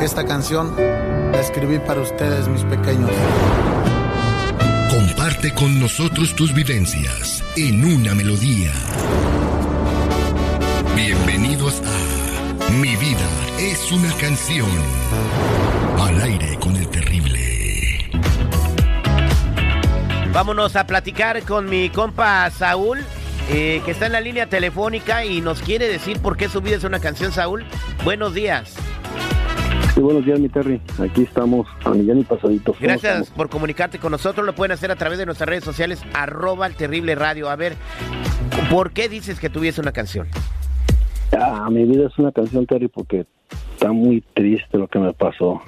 Esta 0.00 0.24
canción 0.24 0.74
la 0.76 1.38
escribí 1.38 1.78
para 1.80 2.00
ustedes, 2.00 2.48
mis 2.48 2.62
pequeños. 2.62 3.10
Comparte 4.90 5.52
con 5.52 5.78
nosotros 5.78 6.34
tus 6.34 6.54
vivencias 6.54 7.44
en 7.56 7.84
una 7.84 8.14
melodía. 8.14 8.72
Bienvenidos 10.96 11.82
a 11.84 12.70
Mi 12.70 12.96
vida 12.96 13.28
es 13.58 13.92
una 13.92 14.10
canción. 14.14 14.70
Al 15.98 16.22
aire 16.22 16.58
con 16.58 16.74
el 16.76 16.88
terrible. 16.88 18.10
Vámonos 20.32 20.74
a 20.76 20.86
platicar 20.86 21.42
con 21.42 21.68
mi 21.68 21.90
compa 21.90 22.50
Saúl, 22.50 23.04
eh, 23.50 23.82
que 23.84 23.90
está 23.90 24.06
en 24.06 24.12
la 24.12 24.20
línea 24.20 24.48
telefónica 24.48 25.24
y 25.24 25.40
nos 25.40 25.60
quiere 25.60 25.88
decir 25.88 26.20
por 26.20 26.36
qué 26.36 26.48
su 26.48 26.60
vida 26.60 26.76
es 26.76 26.84
una 26.84 27.00
canción, 27.00 27.32
Saúl. 27.32 27.64
Buenos 28.04 28.34
días. 28.34 28.74
Sí, 29.94 30.00
buenos 30.00 30.24
días, 30.24 30.40
mi 30.40 30.48
Terry. 30.48 30.80
Aquí 30.98 31.22
estamos, 31.22 31.68
a 31.84 31.90
millón 31.90 32.18
y 32.18 32.24
pasadito. 32.24 32.72
¿Cómo 32.72 32.82
Gracias 32.82 33.12
estamos? 33.12 33.30
por 33.30 33.48
comunicarte 33.48 33.98
con 33.98 34.10
nosotros. 34.10 34.44
Lo 34.44 34.54
pueden 34.54 34.72
hacer 34.72 34.90
a 34.90 34.96
través 34.96 35.18
de 35.18 35.26
nuestras 35.26 35.48
redes 35.48 35.64
sociales, 35.64 36.02
arroba 36.14 36.66
el 36.66 36.74
terrible 36.74 37.14
radio. 37.14 37.48
A 37.48 37.56
ver, 37.56 37.74
¿por 38.70 38.90
qué 38.92 39.08
dices 39.08 39.38
que 39.38 39.50
tuviese 39.50 39.80
una 39.80 39.92
canción? 39.92 40.26
Ah, 41.38 41.68
mi 41.70 41.84
vida 41.84 42.06
es 42.08 42.18
una 42.18 42.32
canción, 42.32 42.66
Terry, 42.66 42.88
porque 42.88 43.26
está 43.74 43.92
muy 43.92 44.22
triste 44.34 44.78
lo 44.78 44.88
que 44.88 44.98
me 44.98 45.12
pasó. 45.12 45.62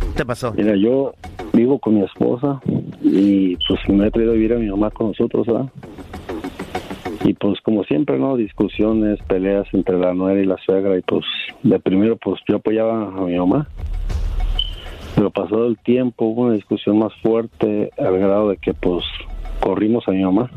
¿Qué 0.00 0.16
te 0.16 0.26
pasó? 0.26 0.52
Mira, 0.52 0.74
yo 0.76 1.14
vivo 1.52 1.78
con 1.78 1.94
mi 1.94 2.04
esposa 2.04 2.60
y 3.02 3.56
pues 3.56 3.80
me 3.88 4.06
he 4.06 4.10
traído 4.10 4.32
a 4.32 4.34
vivir 4.34 4.52
a 4.52 4.56
mi 4.56 4.68
mamá 4.68 4.90
con 4.90 5.08
nosotros, 5.08 5.46
¿verdad? 5.46 5.66
Y 7.24 7.34
pues 7.34 7.60
como 7.62 7.84
siempre, 7.84 8.18
¿no? 8.18 8.36
Discusiones, 8.36 9.18
peleas 9.26 9.66
entre 9.72 9.98
la 9.98 10.14
nuera 10.14 10.40
y 10.40 10.44
la 10.44 10.56
suegra 10.58 10.96
y 10.98 11.02
pues 11.02 11.24
de 11.62 11.78
primero 11.78 12.16
pues 12.16 12.40
yo 12.48 12.56
apoyaba 12.56 13.08
a 13.08 13.20
mi 13.22 13.36
mamá. 13.38 13.68
Pero 15.14 15.30
pasado 15.30 15.66
el 15.66 15.78
tiempo 15.78 16.26
hubo 16.26 16.42
una 16.42 16.54
discusión 16.54 16.98
más 16.98 17.12
fuerte 17.22 17.90
al 17.98 18.18
grado 18.18 18.50
de 18.50 18.58
que 18.58 18.74
pues 18.74 19.04
corrimos 19.60 20.06
a 20.08 20.10
mi 20.10 20.22
mamá. 20.22 20.50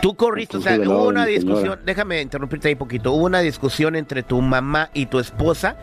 Tú 0.00 0.14
corriste, 0.14 0.58
o 0.58 0.60
sea, 0.60 0.78
hubo 0.78 1.08
una 1.08 1.26
discusión, 1.26 1.80
déjame 1.84 2.20
interrumpirte 2.20 2.68
ahí 2.68 2.74
poquito, 2.76 3.12
hubo 3.12 3.24
una 3.24 3.40
discusión 3.40 3.96
entre 3.96 4.22
tu 4.22 4.40
mamá 4.40 4.90
y 4.94 5.06
tu 5.06 5.18
esposa 5.18 5.76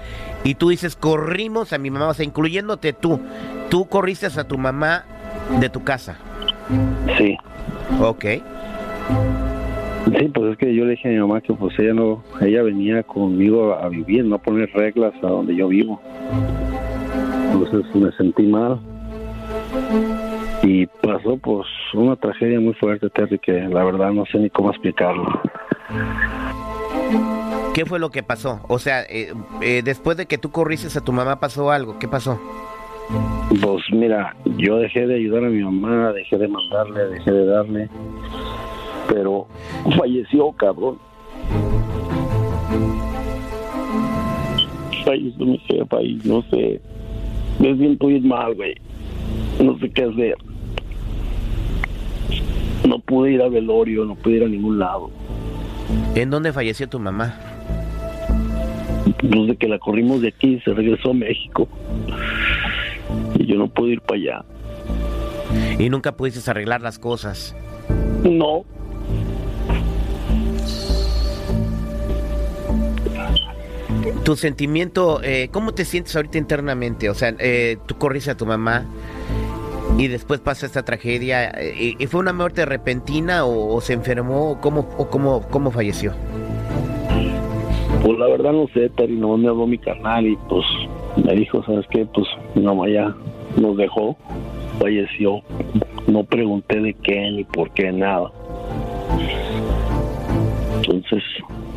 y 0.44 0.56
tú 0.56 0.70
dices, 0.70 0.96
corrimos 0.96 1.74
a 1.74 1.78
mi 1.78 1.90
mamá, 1.90 2.08
o 2.08 2.14
sea, 2.14 2.24
incluyéndote 2.24 2.94
tú, 2.94 3.20
tú 3.70 3.88
corriste 3.88 4.28
a 4.28 4.44
tu 4.46 4.58
mamá 4.58 5.04
de 5.60 5.68
tu 5.68 5.84
casa. 5.84 6.18
Sí. 7.18 7.36
Ok. 8.00 8.26
Sí, 10.06 10.30
pues 10.34 10.52
es 10.52 10.58
que 10.58 10.76
yo 10.76 10.86
le 10.86 10.92
dije 10.92 11.10
a 11.10 11.12
mi 11.12 11.18
mamá 11.20 11.42
que 11.42 11.54
pues 11.54 11.78
ella 11.80 11.94
no, 11.94 12.24
ella 12.42 12.62
venía 12.62 13.04
conmigo 13.04 13.74
a 13.74 13.90
vivir, 13.90 14.26
no 14.26 14.36
a 14.36 14.38
poner 14.38 14.70
reglas 14.74 15.14
a 15.24 15.28
donde 15.28 15.56
yo 15.56 15.68
vivo. 15.68 16.02
Entonces 17.52 17.96
me 17.96 18.12
sentí 18.14 18.44
mal. 18.44 18.80
Y 20.62 20.86
pasó 20.86 21.38
pues 21.38 21.68
una 21.94 22.16
tragedia 22.16 22.60
muy 22.60 22.74
fuerte, 22.76 23.10
Terry, 23.10 23.40
que 23.40 23.54
la 23.54 23.84
verdad 23.84 24.12
no 24.12 24.26
sé 24.26 24.40
ni 24.40 24.50
cómo 24.50 24.70
explicarlo. 24.70 25.42
¿Qué 27.74 27.86
fue 27.86 28.00
lo 28.00 28.12
que 28.12 28.24
pasó? 28.24 28.62
O 28.68 28.80
sea, 28.80 29.02
eh, 29.04 29.34
eh, 29.62 29.82
después 29.84 30.16
de 30.16 30.26
que 30.26 30.38
tú 30.38 30.52
corriste 30.52 30.96
a 30.98 31.04
tu 31.04 31.12
mamá, 31.12 31.40
¿pasó 31.40 31.72
algo? 31.72 31.98
¿Qué 31.98 32.08
pasó? 32.08 32.40
Pues 33.62 33.84
mira, 33.92 34.36
yo 34.58 34.78
dejé 34.78 35.08
de 35.08 35.16
ayudar 35.16 35.46
a 35.46 35.50
mi 35.50 35.64
mamá, 35.64 36.14
dejé 36.14 36.38
de 36.38 36.48
mandarle, 36.48 37.08
dejé 37.08 37.32
de 37.32 37.46
darle, 37.46 37.90
pero 39.14 39.48
falleció, 39.96 40.52
cabrón. 40.54 40.98
Falleció 45.06 45.46
mi 45.46 45.58
jefa 45.60 46.02
y 46.02 46.20
no 46.24 46.42
sé, 46.50 46.82
me 47.60 47.76
siento 47.78 48.08
bien 48.08 48.28
mal, 48.28 48.56
güey. 48.56 48.74
No 49.62 49.78
sé 49.78 49.90
qué 49.92 50.04
hacer. 50.04 50.36
No 52.88 53.00
pude 53.00 53.34
ir 53.34 53.42
a 53.42 53.50
velorio, 53.50 54.04
no 54.06 54.16
pude 54.16 54.38
ir 54.38 54.44
a 54.44 54.48
ningún 54.48 54.80
lado. 54.80 55.12
¿En 56.16 56.30
dónde 56.30 56.52
falleció 56.52 56.90
tu 56.90 57.00
mamá? 57.00 57.38
Desde 59.22 59.56
que 59.58 59.68
la 59.68 59.78
corrimos 59.78 60.22
de 60.22 60.30
aquí, 60.30 60.60
se 60.66 60.74
regresó 60.74 61.12
a 61.12 61.14
México. 61.14 61.68
Y 63.36 63.46
yo 63.46 63.58
no 63.58 63.68
pude 63.68 63.94
ir 63.94 64.02
para 64.02 64.20
allá. 64.20 64.46
Y 65.78 65.90
nunca 65.90 66.14
pudiste 66.14 66.50
arreglar 66.50 66.82
las 66.82 66.98
cosas. 66.98 67.56
No. 68.24 68.66
Tu 74.24 74.36
sentimiento, 74.36 75.22
eh, 75.24 75.50
¿cómo 75.52 75.74
te 75.74 75.86
sientes 75.86 76.16
ahorita 76.16 76.38
internamente? 76.38 77.10
O 77.10 77.14
sea, 77.14 77.36
eh, 77.40 77.78
tú 77.86 77.96
corriste 77.98 78.32
a 78.32 78.38
tu 78.38 78.46
mamá 78.46 78.86
y 79.98 80.08
después 80.08 80.40
pasa 80.40 80.66
esta 80.66 80.84
tragedia. 80.84 81.50
eh, 81.50 81.96
¿Y 81.98 82.08
fue 82.08 82.20
una 82.20 82.34
muerte 82.34 82.66
repentina 82.66 83.46
o, 83.46 83.80
se 83.82 83.94
enfermó? 83.94 84.52
¿O 84.52 84.62
cómo, 84.62 84.90
o 84.98 85.10
cómo, 85.10 85.42
cómo 85.50 85.72
falleció? 85.72 86.14
Pues 88.04 88.18
la 88.18 88.28
verdad 88.28 88.52
no 88.52 88.68
sé, 88.74 88.90
Terry, 88.90 89.16
no 89.16 89.38
me 89.38 89.48
habló 89.48 89.66
mi 89.68 89.78
carnal 89.78 90.28
y 90.28 90.36
pues 90.50 90.66
me 91.24 91.34
dijo, 91.36 91.64
¿sabes 91.64 91.86
qué? 91.90 92.06
Pues 92.14 92.28
mi 92.56 92.64
mamá 92.64 92.90
ya 92.90 93.16
nos 93.56 93.78
dejó, 93.78 94.18
falleció. 94.80 95.42
No 96.08 96.24
pregunté 96.26 96.82
de 96.82 96.94
qué 96.96 97.32
ni 97.32 97.44
por 97.46 97.72
qué, 97.72 97.92
nada. 97.92 98.32
Entonces, 100.78 101.24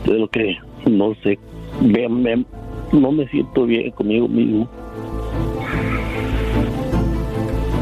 es 0.04 0.10
lo 0.10 0.28
que 0.28 0.56
no 0.90 1.14
sé, 1.22 1.38
me- 1.80 2.08
me- 2.08 2.44
no 2.92 3.12
me 3.12 3.26
siento 3.28 3.64
bien 3.64 3.90
conmigo 3.92 4.28
mismo. 4.28 4.68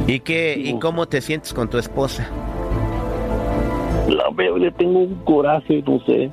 ¿Y 0.06 0.20
qué 0.20 0.54
y 0.58 0.78
cómo 0.78 1.06
te 1.06 1.20
sientes 1.20 1.52
con 1.54 1.68
tu 1.68 1.78
esposa? 1.78 2.28
La 4.08 4.28
veo, 4.34 4.58
le 4.58 4.70
tengo 4.72 5.00
un 5.00 5.14
coraje, 5.24 5.82
no 5.86 5.98
sé. 6.04 6.30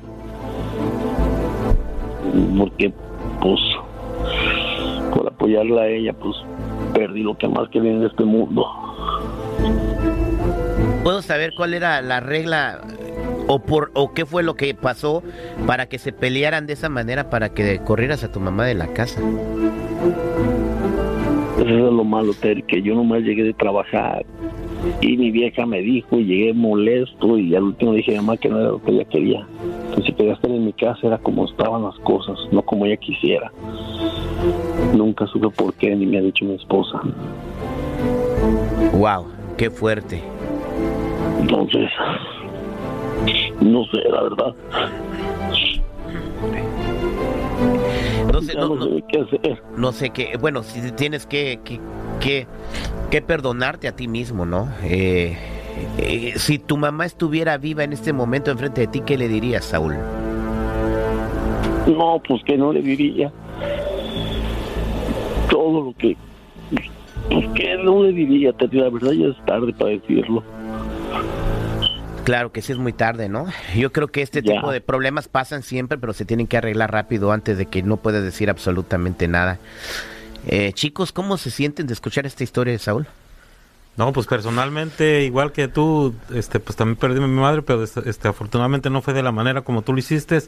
Porque, 2.58 2.92
pues, 3.40 3.60
por 5.14 5.26
apoyarla 5.26 5.82
a 5.82 5.88
ella, 5.88 6.12
pues, 6.12 6.36
perdí 6.94 7.22
lo 7.22 7.36
que 7.36 7.48
más 7.48 7.68
quería 7.70 7.92
en 7.92 8.04
este 8.04 8.24
mundo. 8.24 8.66
¿Puedo 11.02 11.22
saber 11.22 11.52
cuál 11.56 11.74
era 11.74 12.00
la 12.02 12.20
regla 12.20 12.80
o 13.46 13.58
por 13.60 13.90
o 13.94 14.12
qué 14.12 14.26
fue 14.26 14.42
lo 14.42 14.54
que 14.54 14.74
pasó 14.74 15.22
para 15.66 15.86
que 15.86 15.98
se 15.98 16.12
pelearan 16.12 16.66
de 16.66 16.74
esa 16.74 16.88
manera 16.88 17.30
para 17.30 17.50
que 17.50 17.78
corrieras 17.78 18.24
a 18.24 18.32
tu 18.32 18.40
mamá 18.40 18.66
de 18.66 18.74
la 18.74 18.88
casa? 18.88 19.20
Eso 21.58 21.88
es 21.88 21.92
lo 21.92 22.04
malo, 22.04 22.32
Terry, 22.34 22.62
que 22.62 22.82
yo 22.82 22.94
nomás 22.94 23.22
llegué 23.22 23.44
de 23.44 23.52
trabajar 23.52 24.24
y 25.00 25.16
mi 25.16 25.30
vieja 25.30 25.64
me 25.66 25.80
dijo 25.80 26.18
y 26.18 26.24
llegué 26.24 26.54
molesto 26.54 27.38
y 27.38 27.54
al 27.54 27.64
último 27.64 27.92
dije 27.94 28.16
a 28.16 28.22
mamá 28.22 28.36
que 28.36 28.48
no 28.48 28.58
era 28.58 28.70
lo 28.70 28.82
que 28.82 28.90
ella 28.92 29.04
quería. 29.04 29.46
Que 29.94 30.02
si 30.02 30.12
quería 30.12 30.32
estar 30.32 30.50
en 30.50 30.64
mi 30.64 30.72
casa 30.72 31.06
era 31.06 31.18
como 31.18 31.44
estaban 31.44 31.82
las 31.82 31.96
cosas, 32.00 32.36
no 32.50 32.62
como 32.62 32.86
ella 32.86 32.96
quisiera. 32.96 33.52
Nunca 34.94 35.26
supe 35.26 35.48
por 35.50 35.74
qué 35.74 35.94
ni 35.94 36.06
me 36.06 36.18
ha 36.18 36.22
dicho 36.22 36.44
mi 36.44 36.54
esposa. 36.54 37.00
Wow, 38.92 39.26
qué 39.56 39.70
fuerte. 39.70 40.20
Entonces, 41.40 41.88
no 43.62 43.84
sé, 43.86 43.98
la 44.08 44.22
verdad. 44.22 44.54
No 48.32 48.40
sé, 48.40 48.54
no, 48.54 48.74
no- 48.74 49.06
qué 49.08 49.20
hacer. 49.20 49.62
no 49.76 49.92
sé 49.92 50.10
qué, 50.10 50.36
bueno, 50.40 50.62
si 50.62 50.90
tienes 50.92 51.26
que, 51.26 51.60
que, 51.64 51.80
que, 52.20 52.46
que 53.10 53.22
perdonarte 53.22 53.88
a 53.88 53.92
ti 53.96 54.08
mismo, 54.08 54.44
¿no? 54.46 54.68
Eh, 54.82 55.36
eh, 55.98 56.32
si 56.36 56.58
tu 56.58 56.76
mamá 56.76 57.04
estuviera 57.06 57.56
viva 57.58 57.84
en 57.84 57.92
este 57.92 58.12
momento 58.12 58.50
enfrente 58.50 58.82
de 58.82 58.86
ti, 58.88 59.00
¿qué 59.04 59.16
le 59.18 59.28
dirías, 59.28 59.64
Saúl? 59.64 59.94
No, 61.86 62.20
pues 62.26 62.42
que 62.44 62.56
no 62.56 62.72
le 62.72 62.80
diría 62.82 63.32
todo 65.50 65.84
lo 65.86 65.94
que... 65.98 66.16
Pues 67.28 67.46
que 67.54 67.76
no 67.76 68.02
le 68.02 68.12
diría, 68.12 68.52
la 68.72 68.88
verdad 68.90 69.12
ya 69.12 69.26
es 69.26 69.44
tarde 69.44 69.72
para 69.72 69.90
decirlo. 69.90 70.42
Claro 72.24 72.52
que 72.52 72.62
sí 72.62 72.72
es 72.72 72.78
muy 72.78 72.92
tarde, 72.92 73.28
¿no? 73.28 73.46
Yo 73.74 73.90
creo 73.92 74.08
que 74.08 74.22
este 74.22 74.42
Ya. 74.42 74.54
tipo 74.54 74.70
de 74.70 74.80
problemas 74.80 75.28
pasan 75.28 75.62
siempre, 75.62 75.98
pero 75.98 76.12
se 76.12 76.24
tienen 76.24 76.46
que 76.46 76.56
arreglar 76.56 76.92
rápido 76.92 77.32
antes 77.32 77.58
de 77.58 77.66
que 77.66 77.82
no 77.82 77.96
pueda 77.96 78.20
decir 78.20 78.48
absolutamente 78.50 79.26
nada. 79.28 79.58
Eh, 80.46 80.72
chicos, 80.72 81.12
¿cómo 81.12 81.36
se 81.36 81.50
sienten 81.50 81.86
de 81.86 81.94
escuchar 81.94 82.26
esta 82.26 82.44
historia 82.44 82.72
de 82.72 82.78
Saúl? 82.78 83.06
No, 83.96 84.10
pues 84.12 84.26
personalmente, 84.26 85.22
igual 85.24 85.52
que 85.52 85.68
tú, 85.68 86.14
este, 86.34 86.60
pues 86.60 86.76
también 86.76 86.96
perdí 86.96 87.22
a 87.22 87.26
mi 87.26 87.38
madre, 87.40 87.60
pero 87.60 87.84
este, 87.84 88.08
este, 88.08 88.26
afortunadamente 88.28 88.88
no 88.88 89.02
fue 89.02 89.12
de 89.12 89.22
la 89.22 89.32
manera 89.32 89.60
como 89.62 89.82
tú 89.82 89.92
lo 89.92 89.98
hiciste. 89.98 90.38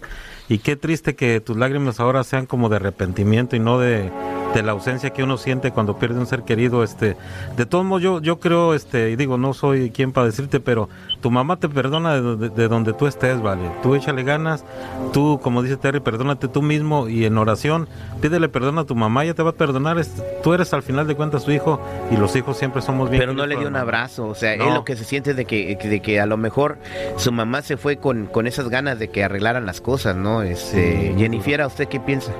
Y 0.49 0.59
qué 0.59 0.77
triste 0.77 1.15
que 1.15 1.41
tus 1.41 1.57
lágrimas 1.57 2.01
ahora 2.01 2.25
sean 2.25 2.47
como 2.47 2.71
de 2.71 2.77
arrepentimiento 2.77 3.55
y 3.55 3.59
no 3.59 3.79
de, 3.79 4.11
de 4.55 4.63
la 4.63 4.73
ausencia 4.73 5.11
que 5.11 5.23
uno 5.23 5.37
siente 5.37 5.71
cuando 5.73 5.99
pierde 5.99 6.19
un 6.19 6.27
ser 6.27 6.43
querido. 6.43 6.83
Este, 6.85 7.17
de 7.57 7.67
todos 7.67 7.85
modos, 7.85 8.03
yo, 8.03 8.21
yo 8.21 8.39
creo, 8.39 8.75
este, 8.75 9.11
y 9.11 9.17
digo, 9.17 9.37
no 9.39 9.53
soy 9.53 9.91
quien 9.91 10.13
para 10.13 10.27
decirte, 10.27 10.61
pero 10.61 10.89
tu 11.21 11.31
mamá 11.31 11.57
te 11.59 11.69
perdona 11.69 12.15
de, 12.15 12.21
donde- 12.21 12.49
de 12.51 12.69
donde 12.69 12.93
tú 12.93 13.07
estés, 13.07 13.41
vale. 13.43 13.71
Tú 13.83 13.95
échale 13.95 14.23
ganas, 14.23 14.65
tú, 15.13 15.41
como 15.43 15.63
dice 15.63 15.77
Terry, 15.77 16.01
perdónate 16.01 16.49
tú 16.49 16.63
mismo 16.63 17.09
y 17.09 17.25
en 17.25 17.37
oración, 17.39 17.89
pídele 18.21 18.49
perdón 18.49 18.79
a 18.79 18.85
tu 18.85 18.95
mamá, 18.95 19.25
ella 19.25 19.35
te 19.35 19.43
va 19.43 19.51
a 19.51 19.55
perdonar. 19.55 19.99
Es- 19.99 20.23
tú 20.43 20.55
eres 20.55 20.73
al 20.73 20.83
final 20.83 21.07
de 21.07 21.15
cuentas 21.15 21.43
su 21.43 21.51
hijo 21.53 21.81
y 22.11 22.17
los 22.17 22.35
hijos 22.37 22.57
siempre 22.57 22.83
somos 22.83 23.11
bien. 23.11 23.21
Pero 23.21 23.35
no 23.35 23.47
le 23.47 23.57
dio 23.57 23.69
un 23.69 23.77
abrazo, 23.77 24.27
o 24.29 24.35
sea, 24.35 24.57
No. 24.57 24.69
es 24.69 24.75
lo 24.75 24.85
que 24.85 24.97
se 24.97 25.05
siente 25.05 25.35
de 25.35 25.45
que, 25.45 25.77
de 25.77 26.01
que 26.01 26.21
a 26.21 26.27
lo 26.27 26.37
mejor 26.37 26.79
su 27.17 27.33
mamá 27.33 27.63
se 27.63 27.77
fue 27.77 27.97
con, 27.97 28.27
con 28.27 28.47
esas 28.47 28.69
ganas 28.69 28.99
de 28.99 29.09
que 29.09 29.25
arreglaran 29.25 29.67
las 29.67 29.81
cosas, 29.81 30.15
¿no? 30.17 30.43
Es, 30.43 30.73
eh, 30.75 31.15
Jennifer, 31.17 31.61
¿a 31.63 31.67
usted 31.67 31.89
qué 31.89 31.99
piensa? 32.01 32.33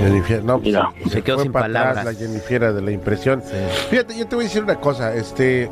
Jennifer, 0.00 0.42
no, 0.44 0.60
pues, 0.60 0.74
Se 1.12 1.22
quedó 1.22 1.36
fue 1.36 1.44
sin 1.44 1.52
para 1.52 1.66
atrás 1.66 1.84
palabras. 1.96 2.04
la 2.06 2.14
Jennifer 2.14 2.72
de 2.72 2.82
la 2.82 2.90
impresión. 2.90 3.42
Fíjate, 3.90 4.16
yo 4.18 4.26
te 4.26 4.34
voy 4.34 4.44
a 4.44 4.48
decir 4.48 4.62
una 4.62 4.76
cosa, 4.80 5.14
este, 5.14 5.70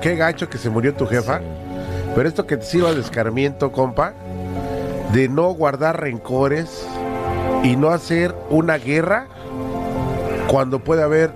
qué 0.00 0.16
gacho 0.16 0.48
que 0.48 0.58
se 0.58 0.70
murió 0.70 0.94
tu 0.94 1.06
jefa, 1.06 1.40
pero 2.14 2.28
esto 2.28 2.46
que 2.46 2.56
te 2.56 2.64
sirva 2.64 2.92
de 2.92 3.00
escarmiento, 3.00 3.72
compa, 3.72 4.12
de 5.12 5.28
no 5.28 5.50
guardar 5.54 6.00
rencores 6.00 6.86
y 7.62 7.76
no 7.76 7.88
hacer 7.90 8.34
una 8.50 8.76
guerra 8.78 9.26
cuando 10.48 10.78
puede 10.80 11.02
haber 11.02 11.30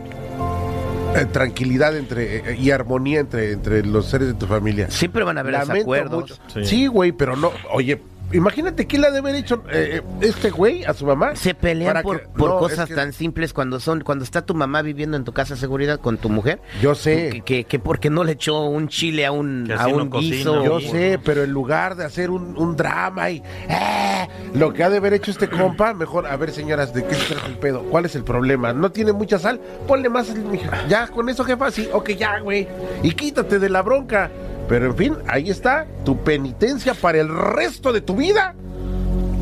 eh, 1.17 1.25
tranquilidad 1.33 1.97
entre 1.97 2.53
eh, 2.53 2.57
y 2.59 2.71
armonía 2.71 3.21
entre, 3.21 3.53
entre 3.53 3.85
los 3.85 4.07
seres 4.07 4.29
de 4.29 4.35
tu 4.35 4.47
familia. 4.47 4.91
Siempre 4.91 5.25
van 5.25 5.39
a 5.39 5.41
haber 5.41 5.55
Lamento 5.55 5.75
desacuerdos. 5.75 6.21
mucho. 6.21 6.37
Sí. 6.53 6.65
Sí, 6.65 6.87
güey, 6.87 7.13
pero 7.13 7.35
no, 7.37 7.51
oye, 7.73 8.01
imagínate 8.33 8.87
qué 8.87 8.99
le 8.99 9.07
ha 9.07 9.11
de 9.11 9.19
haber 9.19 9.35
hecho 9.35 9.63
eh, 9.73 10.03
este 10.21 10.51
güey 10.51 10.85
a 10.85 10.93
su 10.95 11.07
mamá. 11.07 11.35
Se 11.37 11.55
pelean 11.55 12.03
por, 12.03 12.21
que- 12.21 12.29
por 12.29 12.51
no, 12.51 12.57
es 12.57 12.61
cosas 12.73 12.89
que- 12.89 12.95
tan 12.95 13.13
simples 13.13 13.53
cuando 13.53 13.81
son 13.81 14.01
cuando 14.03 14.25
está 14.25 14.43
tu 14.43 14.55
mamá 14.55 14.83
viviendo 14.83 15.17
en 15.17 15.25
tu 15.25 15.33
casa 15.33 15.55
de 15.55 15.61
seguridad 15.61 15.99
con 16.01 16.19
tu 16.19 16.29
mujer. 16.29 16.61
Yo 16.83 16.95
sé. 16.95 17.31
Que, 17.31 17.41
que, 17.43 17.65
que 17.65 17.79
porque 17.79 18.11
no 18.11 18.25
le 18.25 18.33
echó 18.33 18.65
un 18.65 18.89
chile 18.89 19.25
a 19.27 19.33
un, 19.33 19.71
a 19.73 19.89
no 19.89 19.97
un 19.97 20.11
guiso. 20.11 20.65
Yo 20.65 20.81
sé, 20.81 21.19
pero 21.25 21.43
en 21.45 21.51
lugar 21.53 21.97
de 21.97 22.05
hacer 22.05 22.31
un, 22.31 22.57
un 22.59 22.77
drama 22.77 23.31
y 23.31 23.43
¡eh! 23.69 24.29
lo 24.55 24.73
que 24.73 24.83
ha 24.85 24.91
de 24.91 24.99
haber 24.99 25.15
hecho 25.15 25.31
este 25.31 25.49
compa, 25.49 25.95
mejor, 25.95 26.27
a 26.27 26.37
ver 26.37 26.51
señoras, 26.51 26.93
¿de 26.95 27.05
qué 27.05 27.15
se 27.15 27.35
trata 27.35 27.47
el 27.49 27.59
pedo? 27.59 27.83
¿Cuál 27.85 28.05
es 28.07 28.15
el 28.15 28.25
problema? 28.25 28.73
¿No 28.73 28.91
tiene 28.93 29.13
mucha 29.13 29.39
sal? 29.39 29.61
Ponle 29.87 30.09
más, 30.09 30.35
mija. 30.35 30.87
ya, 30.89 31.07
con 31.09 31.29
eso 31.29 31.45
jefa, 31.45 31.71
sí, 31.71 31.89
ok, 31.93 32.11
ya, 32.11 32.39
güey. 32.41 32.67
Y 33.03 33.13
quítate 33.13 33.59
de 33.59 33.69
la 33.69 33.83
bronca. 33.83 34.31
Pero 34.69 34.87
en 34.87 34.97
fin, 34.97 35.15
ahí 35.27 35.49
está 35.51 35.87
tu 36.05 36.19
penitencia 36.19 36.95
para 36.95 37.19
el 37.21 37.29
resto 37.29 37.93
de 37.93 38.01
tu 38.01 38.15
vida. 38.17 38.55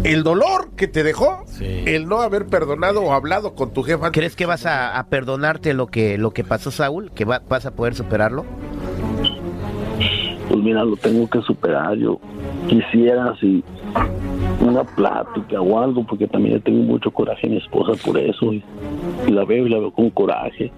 El 0.05 0.23
dolor 0.23 0.71
que 0.77 0.87
te 0.87 1.03
dejó, 1.03 1.45
el 1.61 2.07
no 2.07 2.21
haber 2.21 2.47
perdonado 2.47 3.03
o 3.03 3.13
hablado 3.13 3.55
con 3.55 3.73
tu 3.73 3.83
jefa. 3.83 4.13
¿Crees 4.13 4.37
que 4.37 4.47
vas 4.47 4.65
a, 4.65 4.97
a 4.97 5.07
perdonarte 5.09 5.75
lo 5.75 5.89
que 5.89 6.17
lo 6.17 6.31
que 6.31 6.45
pasó 6.45 6.71
Saúl? 6.71 7.11
¿Que 7.13 7.25
va- 7.25 7.43
vas 7.49 7.67
a 7.67 7.73
poder 7.73 7.97
superarlo? 7.97 8.45
Pues 10.49 10.61
mira, 10.63 10.85
lo 10.85 10.97
tengo 10.97 11.29
que 11.29 11.41
superar. 11.43 11.97
Yo 11.97 12.21
quisiera 12.69 13.31
así 13.31 13.65
una 14.61 14.85
plática 14.85 15.61
o 15.61 15.79
algo, 15.79 16.05
porque 16.05 16.27
también 16.27 16.61
tengo 16.63 16.83
mucho 16.83 17.11
coraje 17.11 17.47
a 17.47 17.51
mi 17.51 17.57
esposa 17.59 17.93
por 18.05 18.19
eso. 18.19 18.53
Y, 18.53 18.63
la 19.31 19.45
veo 19.45 19.67
y 19.67 19.71
la 19.71 19.79
veo 19.79 19.91
con 19.91 20.11
coraje. 20.11 20.71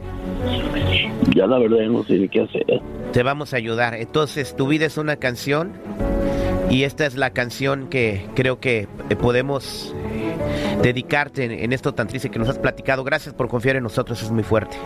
Ya 1.35 1.47
la 1.47 1.59
verdad 1.59 1.87
no 1.89 2.03
sé 2.05 2.29
qué 2.29 2.43
hacer. 2.43 2.65
Te 3.13 3.23
vamos 3.23 3.55
a 3.55 3.57
ayudar. 3.57 3.95
Entonces, 3.95 4.57
tu 4.57 4.67
vida 4.69 4.87
es 4.87 4.99
una 4.99 5.17
canción 5.17 5.73
Y 6.71 6.83
esta 6.83 7.07
es 7.07 7.17
la 7.17 7.31
canción 7.31 7.89
que 7.89 8.27
creo 8.35 8.61
que 8.61 8.89
eh, 9.09 9.17
podemos 9.17 9.95
eh, 10.13 10.83
dedicarte 10.83 11.65
en 11.65 11.73
esto 11.73 11.95
tan 11.95 12.09
triste 12.09 12.31
que 12.31 12.39
nos 12.39 12.49
has 12.49 12.59
platicado. 12.59 13.05
Gracias 13.05 13.35
por 13.35 13.49
confiar 13.49 13.77
en 13.77 13.85
nosotros, 13.85 14.23
es 14.23 14.31
muy 14.31 14.43
fuerte. 14.43 14.77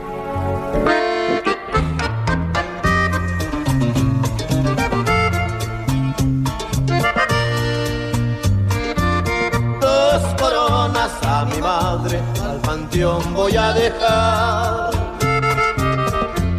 Voy 13.04 13.56
a 13.56 13.72
dejar. 13.72 14.90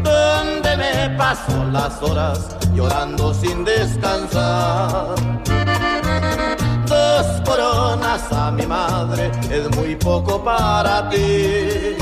Donde 0.03 0.77
me 0.77 1.09
paso 1.17 1.63
las 1.71 2.01
horas 2.01 2.57
llorando 2.73 3.33
sin 3.33 3.63
descansar. 3.63 5.15
Dos 6.85 7.41
coronas 7.45 8.31
a 8.31 8.51
mi 8.51 8.65
madre 8.65 9.31
es 9.49 9.75
muy 9.77 9.95
poco 9.95 10.43
para 10.43 11.09
ti. 11.09 11.95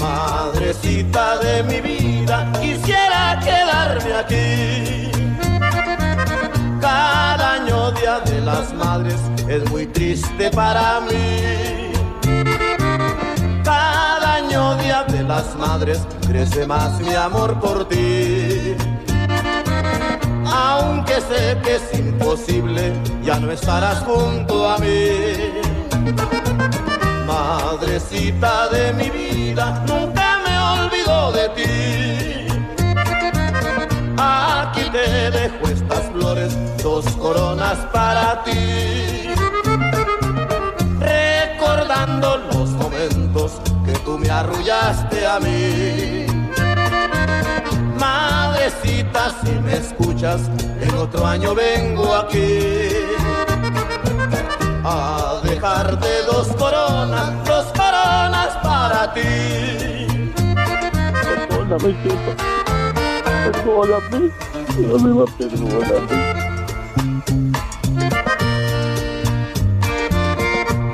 Madrecita 0.00 1.38
de 1.38 1.62
mi 1.64 1.80
vida, 1.80 2.50
quisiera 2.60 3.40
quedarme 3.42 4.14
aquí. 4.14 5.10
Cada 6.80 7.54
año 7.54 7.90
Día 7.92 8.20
de 8.20 8.40
las 8.40 8.72
Madres 8.74 9.20
es 9.48 9.68
muy 9.70 9.86
triste 9.86 10.50
para 10.50 11.00
mí. 11.00 11.87
Año 14.48 14.76
Día 14.76 15.04
de 15.04 15.22
las 15.24 15.54
Madres 15.56 16.06
crece 16.26 16.66
más 16.66 16.98
mi 17.00 17.12
amor 17.12 17.60
por 17.60 17.86
ti. 17.86 18.74
Aunque 20.46 21.20
sé 21.20 21.58
que 21.62 21.76
es 21.76 21.98
imposible, 21.98 22.94
ya 23.22 23.38
no 23.38 23.52
estarás 23.52 23.98
junto 24.04 24.66
a 24.66 24.78
mí. 24.78 25.10
Madrecita 27.26 28.70
de 28.70 28.94
mi 28.94 29.10
vida, 29.10 29.84
nunca 29.86 30.38
me 30.42 30.58
olvido 30.58 31.32
de 31.32 31.48
ti. 31.50 32.48
Aquí 34.16 34.88
te 34.90 35.30
dejo 35.30 35.68
estas 35.68 36.04
flores, 36.10 36.56
dos 36.82 37.04
coronas 37.16 37.76
para 37.92 38.42
ti. 38.44 39.07
Arrullaste 44.38 45.26
a 45.26 45.40
mí. 45.40 46.26
Madrecita, 47.98 49.30
si 49.42 49.50
me 49.64 49.74
escuchas, 49.76 50.42
en 50.80 50.94
otro 50.94 51.26
año 51.26 51.54
vengo 51.54 52.14
aquí. 52.14 52.60
A 54.84 55.40
dejarte 55.42 56.08
dos 56.30 56.48
coronas, 56.56 57.44
dos 57.44 57.66
coronas 57.80 58.56
para 58.62 59.12
ti. 59.12 60.32
Perdóname, 61.48 61.94
jefa. 62.02 62.32
Perdóname. 63.44 64.30
Perdóname, 64.76 65.24
perdóname. 65.36 66.48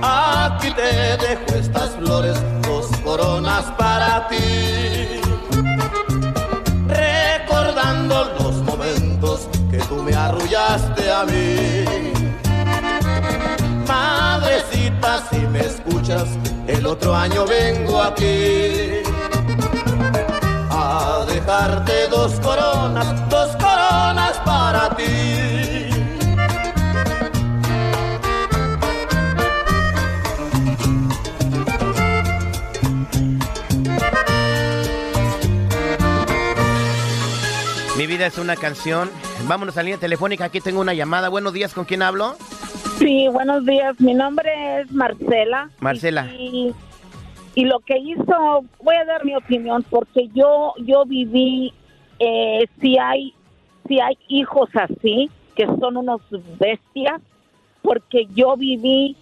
Aquí 0.02 0.70
te 0.72 1.16
dejo 1.26 1.54
estas 1.54 1.90
flores, 1.96 2.36
el 16.66 16.86
otro 16.86 17.14
año 17.14 17.46
vengo 17.46 18.02
aquí. 18.02 19.02
A 20.70 21.24
dejarte 21.26 22.08
dos 22.08 22.32
coronas, 22.40 23.28
dos 23.30 23.56
coronas 23.56 24.38
para 24.44 24.94
ti. 24.96 25.02
Mi 37.96 38.06
vida 38.06 38.26
es 38.26 38.36
una 38.36 38.56
canción. 38.56 39.10
Vámonos 39.46 39.78
a 39.78 39.82
línea 39.82 39.98
telefónica. 39.98 40.44
Aquí 40.44 40.60
tengo 40.60 40.80
una 40.80 40.92
llamada. 40.92 41.30
Buenos 41.30 41.54
días, 41.54 41.72
¿con 41.72 41.86
quién 41.86 42.02
hablo? 42.02 42.36
Sí, 42.98 43.28
buenos 43.28 43.64
días. 43.66 44.00
Mi 44.00 44.14
nombre 44.14 44.50
es 44.80 44.92
Marcela. 44.92 45.70
Marcela. 45.80 46.26
Y, 46.38 46.72
y 47.54 47.64
lo 47.64 47.80
que 47.80 47.98
hizo, 47.98 48.64
voy 48.82 48.96
a 48.96 49.04
dar 49.04 49.24
mi 49.24 49.34
opinión 49.34 49.84
porque 49.90 50.28
yo 50.34 50.74
yo 50.78 51.04
viví 51.04 51.72
eh, 52.18 52.66
si 52.80 52.96
hay 52.98 53.34
si 53.88 54.00
hay 54.00 54.16
hijos 54.28 54.68
así 54.74 55.30
que 55.56 55.66
son 55.66 55.96
unos 55.96 56.20
bestias 56.58 57.20
porque 57.82 58.26
yo 58.34 58.56
viví 58.56 59.16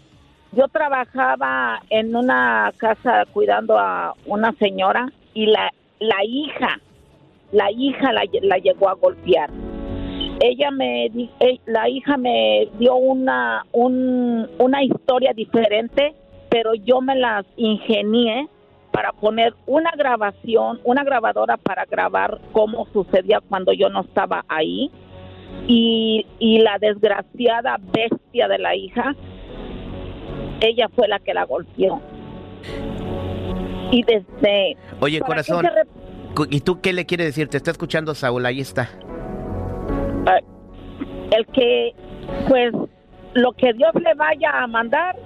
yo 0.52 0.68
trabajaba 0.68 1.80
en 1.90 2.14
una 2.14 2.72
casa 2.76 3.24
cuidando 3.32 3.78
a 3.78 4.14
una 4.26 4.52
señora 4.52 5.10
y 5.34 5.46
la 5.46 5.72
la 5.98 6.24
hija 6.24 6.78
la 7.52 7.70
hija 7.70 8.12
la, 8.12 8.22
la 8.42 8.58
llegó 8.58 8.88
a 8.88 8.94
golpear 8.94 9.50
ella 10.44 10.70
me 10.72 11.06
eh, 11.06 11.58
la 11.66 11.88
hija 11.88 12.16
me 12.16 12.68
dio 12.78 12.96
una 12.96 13.64
un- 13.72 14.48
una 14.58 14.82
historia 14.82 15.32
diferente 15.32 16.14
pero 16.50 16.74
yo 16.74 17.00
me 17.00 17.14
las 17.16 17.46
ingenié 17.56 18.48
para 18.90 19.12
poner 19.12 19.54
una 19.66 19.90
grabación 19.96 20.80
una 20.84 21.04
grabadora 21.04 21.56
para 21.56 21.84
grabar 21.86 22.40
cómo 22.52 22.86
sucedía 22.92 23.40
cuando 23.48 23.72
yo 23.72 23.88
no 23.88 24.00
estaba 24.00 24.44
ahí 24.48 24.90
y, 25.68 26.26
y 26.38 26.58
la 26.58 26.78
desgraciada 26.78 27.78
bestia 27.92 28.48
de 28.48 28.58
la 28.58 28.74
hija 28.74 29.14
ella 30.60 30.88
fue 30.94 31.06
la 31.08 31.18
que 31.20 31.34
la 31.34 31.44
golpeó 31.44 32.00
y 33.90 34.02
desde 34.04 34.76
Oye, 35.00 35.20
corazón. 35.20 35.66
¿Y 36.50 36.60
tú 36.60 36.80
qué 36.80 36.94
le 36.94 37.04
quieres 37.04 37.26
decir? 37.26 37.48
Te 37.48 37.58
está 37.58 37.70
escuchando 37.70 38.14
Saúl, 38.14 38.46
ahí 38.46 38.60
está. 38.60 38.88
El 40.26 41.46
que 41.46 41.94
pues 42.48 42.72
lo 43.34 43.52
que 43.52 43.72
Dios 43.72 43.94
le 43.94 44.14
vaya 44.14 44.62
a 44.62 44.66
mandar 44.66 45.16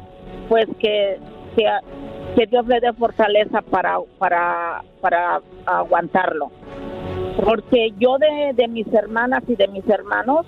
pues 0.48 0.66
que 0.78 1.18
que, 1.56 1.64
que 2.36 2.46
Dios 2.46 2.66
le 2.66 2.80
dé 2.80 2.92
fortaleza 2.92 3.62
para 3.62 3.98
para 4.18 4.82
para 5.00 5.40
aguantarlo. 5.66 6.50
Porque 7.44 7.92
yo 7.98 8.16
de, 8.18 8.52
de 8.54 8.68
mis 8.68 8.86
hermanas 8.92 9.42
y 9.46 9.56
de 9.56 9.68
mis 9.68 9.88
hermanos 9.88 10.46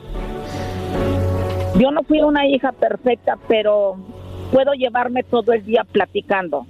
yo 1.78 1.90
no 1.90 2.02
fui 2.02 2.20
una 2.22 2.46
hija 2.46 2.72
perfecta 2.72 3.38
pero 3.48 3.96
puedo 4.52 4.72
llevarme 4.72 5.22
todo 5.22 5.52
el 5.52 5.64
día 5.64 5.84
platicando. 5.84 6.66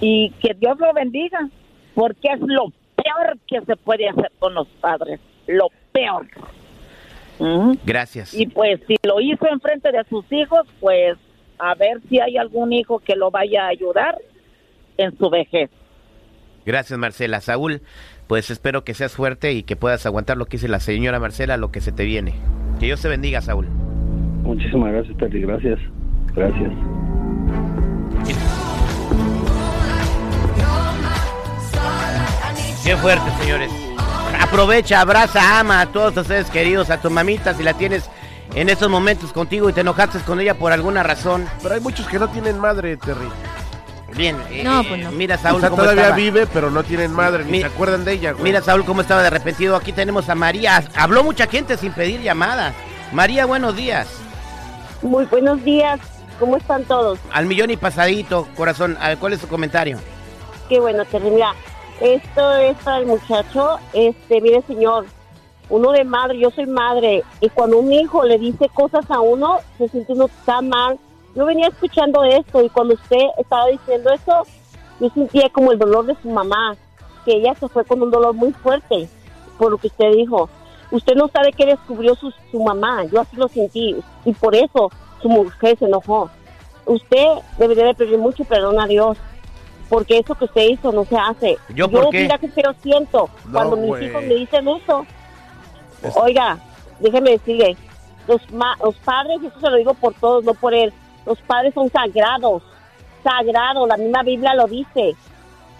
Y 0.00 0.30
que 0.42 0.52
Dios 0.54 0.78
lo 0.78 0.92
bendiga 0.92 1.48
porque 1.94 2.28
es 2.28 2.40
lo 2.40 2.66
peor 2.96 3.38
que 3.46 3.62
se 3.62 3.76
puede 3.76 4.08
hacer 4.08 4.30
con 4.38 4.54
los 4.54 4.68
padres 4.80 5.20
lo 5.46 5.68
peor 5.92 6.26
Gracias. 7.84 8.34
y 8.34 8.46
pues 8.46 8.80
si 8.86 8.96
lo 9.02 9.20
hizo 9.20 9.46
enfrente 9.46 9.92
de 9.92 10.04
sus 10.08 10.24
hijos, 10.32 10.66
pues 10.80 11.16
a 11.58 11.74
ver 11.74 12.00
si 12.08 12.20
hay 12.20 12.36
algún 12.36 12.72
hijo 12.72 12.98
que 12.98 13.16
lo 13.16 13.30
vaya 13.30 13.64
a 13.64 13.68
ayudar 13.68 14.18
en 14.96 15.16
su 15.16 15.30
vejez. 15.30 15.70
Gracias, 16.64 16.98
Marcela. 16.98 17.40
Saúl, 17.40 17.80
pues 18.26 18.50
espero 18.50 18.84
que 18.84 18.94
seas 18.94 19.12
fuerte 19.14 19.52
y 19.52 19.62
que 19.62 19.76
puedas 19.76 20.04
aguantar 20.04 20.36
lo 20.36 20.46
que 20.46 20.56
dice 20.56 20.68
la 20.68 20.80
señora 20.80 21.20
Marcela, 21.20 21.56
lo 21.56 21.70
que 21.70 21.80
se 21.80 21.92
te 21.92 22.04
viene. 22.04 22.34
Que 22.80 22.86
Dios 22.86 23.00
te 23.00 23.08
bendiga, 23.08 23.40
Saúl. 23.40 23.68
Muchísimas 24.42 24.92
gracias, 24.92 25.16
Terry. 25.16 25.42
Gracias. 25.42 25.78
Gracias. 26.34 26.72
Qué 32.84 32.96
fuerte, 32.96 33.30
señores. 33.40 33.95
Aprovecha, 34.48 35.00
abraza, 35.00 35.58
ama 35.58 35.80
a 35.80 35.86
todos 35.86 36.16
ustedes 36.16 36.48
queridos, 36.50 36.88
a 36.90 36.98
tu 37.00 37.10
mamita 37.10 37.52
si 37.54 37.62
la 37.62 37.74
tienes 37.74 38.04
en 38.54 38.68
esos 38.68 38.88
momentos 38.88 39.32
contigo 39.32 39.68
y 39.68 39.72
te 39.72 39.80
enojaste 39.80 40.20
con 40.20 40.40
ella 40.40 40.54
por 40.54 40.72
alguna 40.72 41.02
razón. 41.02 41.46
Pero 41.62 41.74
hay 41.74 41.80
muchos 41.80 42.06
que 42.06 42.18
no 42.18 42.28
tienen 42.28 42.58
madre, 42.58 42.96
Terry. 42.96 43.28
Bien, 44.16 44.36
eh, 44.50 44.62
No, 44.64 44.80
eh, 44.80 44.86
pues 44.88 45.02
no. 45.02 45.10
mira 45.10 45.36
Saúl 45.36 45.56
o 45.56 45.60
sea, 45.60 45.68
cómo 45.68 45.82
todavía 45.82 46.04
estaba. 46.04 46.16
vive, 46.16 46.46
pero 46.46 46.70
no 46.70 46.84
tienen 46.84 47.12
madre, 47.12 47.44
ni 47.44 47.50
Mi- 47.50 47.60
se 47.60 47.66
acuerdan 47.66 48.04
de 48.04 48.12
ella, 48.12 48.32
güey. 48.32 48.44
Mira 48.44 48.62
Saúl 48.62 48.84
cómo 48.84 49.00
estaba 49.02 49.20
de 49.20 49.26
arrepentido. 49.26 49.76
Aquí 49.76 49.92
tenemos 49.92 50.28
a 50.30 50.34
María. 50.36 50.82
Habló 50.94 51.22
mucha 51.24 51.46
gente 51.48 51.76
sin 51.76 51.92
pedir 51.92 52.22
llamadas. 52.22 52.72
María, 53.12 53.44
buenos 53.46 53.76
días. 53.76 54.06
Muy 55.02 55.24
buenos 55.26 55.62
días. 55.64 55.98
¿Cómo 56.38 56.56
están 56.56 56.84
todos? 56.84 57.18
Al 57.32 57.46
millón 57.46 57.70
y 57.70 57.76
pasadito, 57.76 58.46
corazón. 58.56 58.96
A 59.00 59.08
ver, 59.08 59.18
¿Cuál 59.18 59.32
es 59.34 59.40
su 59.40 59.48
comentario? 59.48 59.98
Qué 60.68 60.80
bueno, 60.80 61.04
Terry. 61.04 61.30
Mira, 61.30 61.52
esto 62.00 62.52
es 62.56 62.76
para 62.78 62.98
el 62.98 63.06
muchacho. 63.06 63.78
Este, 63.92 64.40
mire, 64.40 64.62
señor, 64.62 65.06
uno 65.68 65.92
de 65.92 66.04
madre, 66.04 66.38
yo 66.38 66.50
soy 66.50 66.66
madre, 66.66 67.24
y 67.40 67.48
cuando 67.48 67.78
un 67.78 67.92
hijo 67.92 68.24
le 68.24 68.38
dice 68.38 68.68
cosas 68.68 69.10
a 69.10 69.20
uno, 69.20 69.58
se 69.78 69.88
siente 69.88 70.12
uno 70.12 70.28
tan 70.44 70.68
mal. 70.68 70.98
Yo 71.34 71.44
venía 71.44 71.68
escuchando 71.68 72.24
esto 72.24 72.62
y 72.62 72.68
cuando 72.70 72.94
usted 72.94 73.24
estaba 73.38 73.66
diciendo 73.66 74.10
eso, 74.10 74.42
yo 75.00 75.10
sentía 75.10 75.48
como 75.50 75.72
el 75.72 75.78
dolor 75.78 76.06
de 76.06 76.16
su 76.22 76.30
mamá, 76.30 76.76
que 77.24 77.32
ella 77.32 77.54
se 77.54 77.68
fue 77.68 77.84
con 77.84 78.02
un 78.02 78.10
dolor 78.10 78.34
muy 78.34 78.52
fuerte 78.52 79.08
por 79.58 79.70
lo 79.70 79.78
que 79.78 79.88
usted 79.88 80.12
dijo. 80.12 80.48
Usted 80.90 81.14
no 81.14 81.28
sabe 81.28 81.52
qué 81.52 81.66
descubrió 81.66 82.14
su, 82.14 82.32
su 82.50 82.62
mamá, 82.62 83.04
yo 83.04 83.20
así 83.20 83.36
lo 83.36 83.48
sentí, 83.48 83.96
y 84.24 84.32
por 84.32 84.54
eso 84.54 84.90
su 85.20 85.28
mujer 85.28 85.76
se 85.78 85.86
enojó. 85.86 86.30
Usted 86.86 87.26
debería 87.58 87.86
de 87.86 87.94
pedir 87.94 88.18
mucho 88.18 88.44
perdón 88.44 88.80
a 88.80 88.86
Dios, 88.86 89.18
porque 89.88 90.18
eso 90.18 90.34
que 90.34 90.46
usted 90.46 90.62
hizo 90.62 90.92
no 90.92 91.04
se 91.04 91.16
hace. 91.16 91.56
¿Yo 91.74 91.88
qué? 92.10 92.22
mira 92.22 92.38
que 92.38 92.48
yo 92.48 92.72
siento 92.82 93.30
No, 93.46 93.52
cuando 93.52 93.76
mis 93.76 94.02
hijos 94.02 94.22
me 94.22 94.34
dicen 94.34 94.68
eso. 94.68 95.06
Oiga, 96.16 96.58
déjeme 97.00 97.30
decirle, 97.32 97.76
los, 98.28 98.50
ma- 98.52 98.76
los 98.82 98.96
padres, 98.96 99.38
y 99.42 99.46
eso 99.46 99.60
se 99.60 99.70
lo 99.70 99.76
digo 99.76 99.94
por 99.94 100.14
todos, 100.14 100.44
no 100.44 100.54
por 100.54 100.74
él, 100.74 100.92
los 101.24 101.38
padres 101.42 101.74
son 101.74 101.90
sagrados, 101.90 102.62
sagrados, 103.22 103.88
la 103.88 103.96
misma 103.96 104.22
Biblia 104.22 104.54
lo 104.54 104.66
dice. 104.66 105.14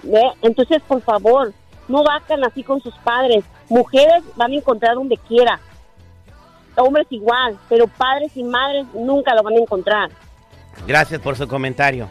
¿ve? 0.03 0.23
Entonces, 0.43 0.83
por 0.87 1.01
favor, 1.03 1.53
no 1.89 2.03
vacan 2.05 2.45
así 2.45 2.63
con 2.63 2.81
sus 2.81 2.95
padres. 2.99 3.45
Mujeres 3.69 4.23
van 4.37 4.53
a 4.53 4.57
encontrar 4.57 4.95
donde 4.95 5.17
quiera. 5.17 5.59
Hombres 6.77 7.07
igual, 7.11 7.59
pero 7.69 7.87
padres 7.89 8.37
y 8.37 8.43
madres 8.45 8.87
nunca 8.95 9.35
lo 9.35 9.43
van 9.43 9.55
a 9.55 9.59
encontrar. 9.59 10.11
Gracias 10.87 11.21
por 11.21 11.37
su 11.37 11.49
comentario. 11.49 12.09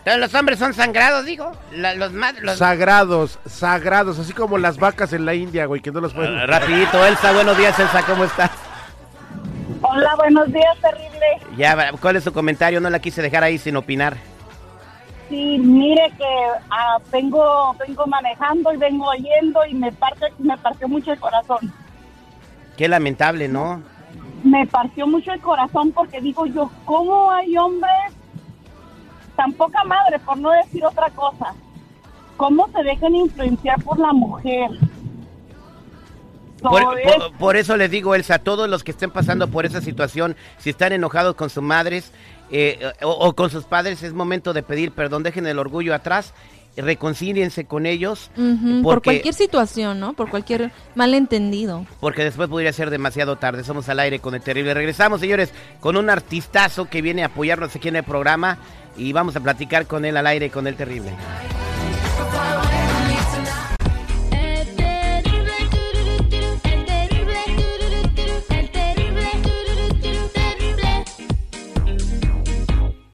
Entonces, 0.00 0.20
los 0.20 0.34
hombres 0.34 0.58
son 0.58 0.72
sangrados, 0.74 1.24
digo. 1.26 1.52
La- 1.72 1.94
los 1.94 2.12
ma- 2.12 2.32
los- 2.40 2.56
Sagrados, 2.58 3.38
sagrados, 3.46 4.18
así 4.18 4.32
como 4.32 4.56
las 4.58 4.78
vacas 4.78 5.12
en 5.12 5.26
la 5.26 5.34
India, 5.34 5.66
güey, 5.66 5.80
que 5.82 5.92
no 5.92 6.00
los 6.00 6.14
pueden... 6.14 6.38
Ah, 6.38 6.46
Rapidito, 6.46 7.04
Elsa, 7.04 7.32
buenos 7.32 7.56
días, 7.58 7.78
Elsa, 7.78 8.02
¿cómo 8.06 8.24
estás? 8.24 8.50
Hola, 9.82 10.14
buenos 10.16 10.46
días, 10.52 10.76
terrible. 10.80 11.56
Ya, 11.56 11.92
¿cuál 12.00 12.16
es 12.16 12.24
su 12.24 12.32
comentario? 12.32 12.80
No 12.80 12.88
la 12.90 12.98
quise 12.98 13.20
dejar 13.22 13.44
ahí 13.44 13.58
sin 13.58 13.76
opinar. 13.76 14.16
Sí, 15.28 15.58
mire 15.58 16.10
que 16.18 16.24
ah, 16.70 16.96
vengo, 17.12 17.74
vengo 17.86 18.06
manejando 18.06 18.72
y 18.72 18.76
vengo 18.78 19.06
oyendo 19.08 19.64
y 19.66 19.74
me 19.74 19.92
parte, 19.92 20.26
me 20.38 20.56
partió 20.58 20.88
mucho 20.88 21.12
el 21.12 21.20
corazón. 21.20 21.72
Qué 22.76 22.88
lamentable, 22.88 23.48
¿no? 23.48 23.82
Me 24.42 24.66
partió 24.66 25.06
mucho 25.06 25.32
el 25.32 25.40
corazón 25.40 25.92
porque 25.92 26.20
digo 26.20 26.46
yo, 26.46 26.70
¿cómo 26.84 27.30
hay 27.30 27.56
hombres 27.56 27.92
tan 29.40 29.54
poca 29.54 29.82
madre, 29.84 30.18
por 30.18 30.36
no 30.36 30.50
decir 30.50 30.84
otra 30.84 31.08
cosa? 31.08 31.54
¿Cómo 32.36 32.68
se 32.72 32.82
dejan 32.82 33.14
influenciar 33.14 33.82
por 33.82 33.98
la 33.98 34.12
mujer? 34.12 34.68
Por, 37.38 37.56
eso 37.56 37.74
les 37.78 37.90
digo, 37.90 38.14
Elsa, 38.14 38.34
a 38.34 38.38
todos 38.40 38.68
los 38.68 38.84
que 38.84 38.90
estén 38.90 39.10
pasando 39.10 39.48
por 39.48 39.64
esa 39.64 39.80
situación, 39.80 40.36
si 40.58 40.68
están 40.68 40.92
enojados 40.92 41.36
con 41.36 41.48
sus 41.48 41.62
madres 41.62 42.12
eh, 42.50 42.92
o, 43.00 43.08
o 43.08 43.34
con 43.34 43.48
sus 43.48 43.64
padres, 43.64 44.02
es 44.02 44.12
momento 44.12 44.52
de 44.52 44.62
pedir 44.62 44.92
perdón, 44.92 45.22
dejen 45.22 45.46
el 45.46 45.58
orgullo 45.58 45.94
atrás, 45.94 46.34
reconcíliense 46.76 47.64
con 47.64 47.86
ellos, 47.86 48.30
Por 48.34 48.82
porque, 48.82 49.04
cualquier 49.10 49.34
situación, 49.34 50.00
¿no? 50.00 50.12
Por 50.14 50.30
cualquier 50.30 50.70
malentendido. 50.94 51.86
porque 52.00 52.24
después 52.24 52.48
podría 52.48 52.72
ser 52.72 52.90
demasiado 52.90 53.36
tarde. 53.36 53.64
Somos 53.64 53.88
al 53.88 54.00
aire 54.00 54.18
con 54.20 54.34
el 54.34 54.40
terrible. 54.42 54.72
Regresamos, 54.74 55.20
señores, 55.20 55.50
con 55.80 55.96
un 55.96 56.10
artistazo 56.10 56.88
que 56.88 57.02
viene 57.02 57.22
a 57.22 57.26
apoyarnos 57.26 57.74
aquí 57.74 57.88
en 57.88 57.96
el 57.96 58.04
programa 58.04 58.58
y 58.96 59.12
vamos 59.12 59.36
a 59.36 59.40
platicar 59.40 59.86
con 59.86 60.04
él 60.04 60.16
al 60.16 60.26
aire 60.26 60.50
con 60.50 60.66
el 60.66 60.76
terrible. 60.76 61.12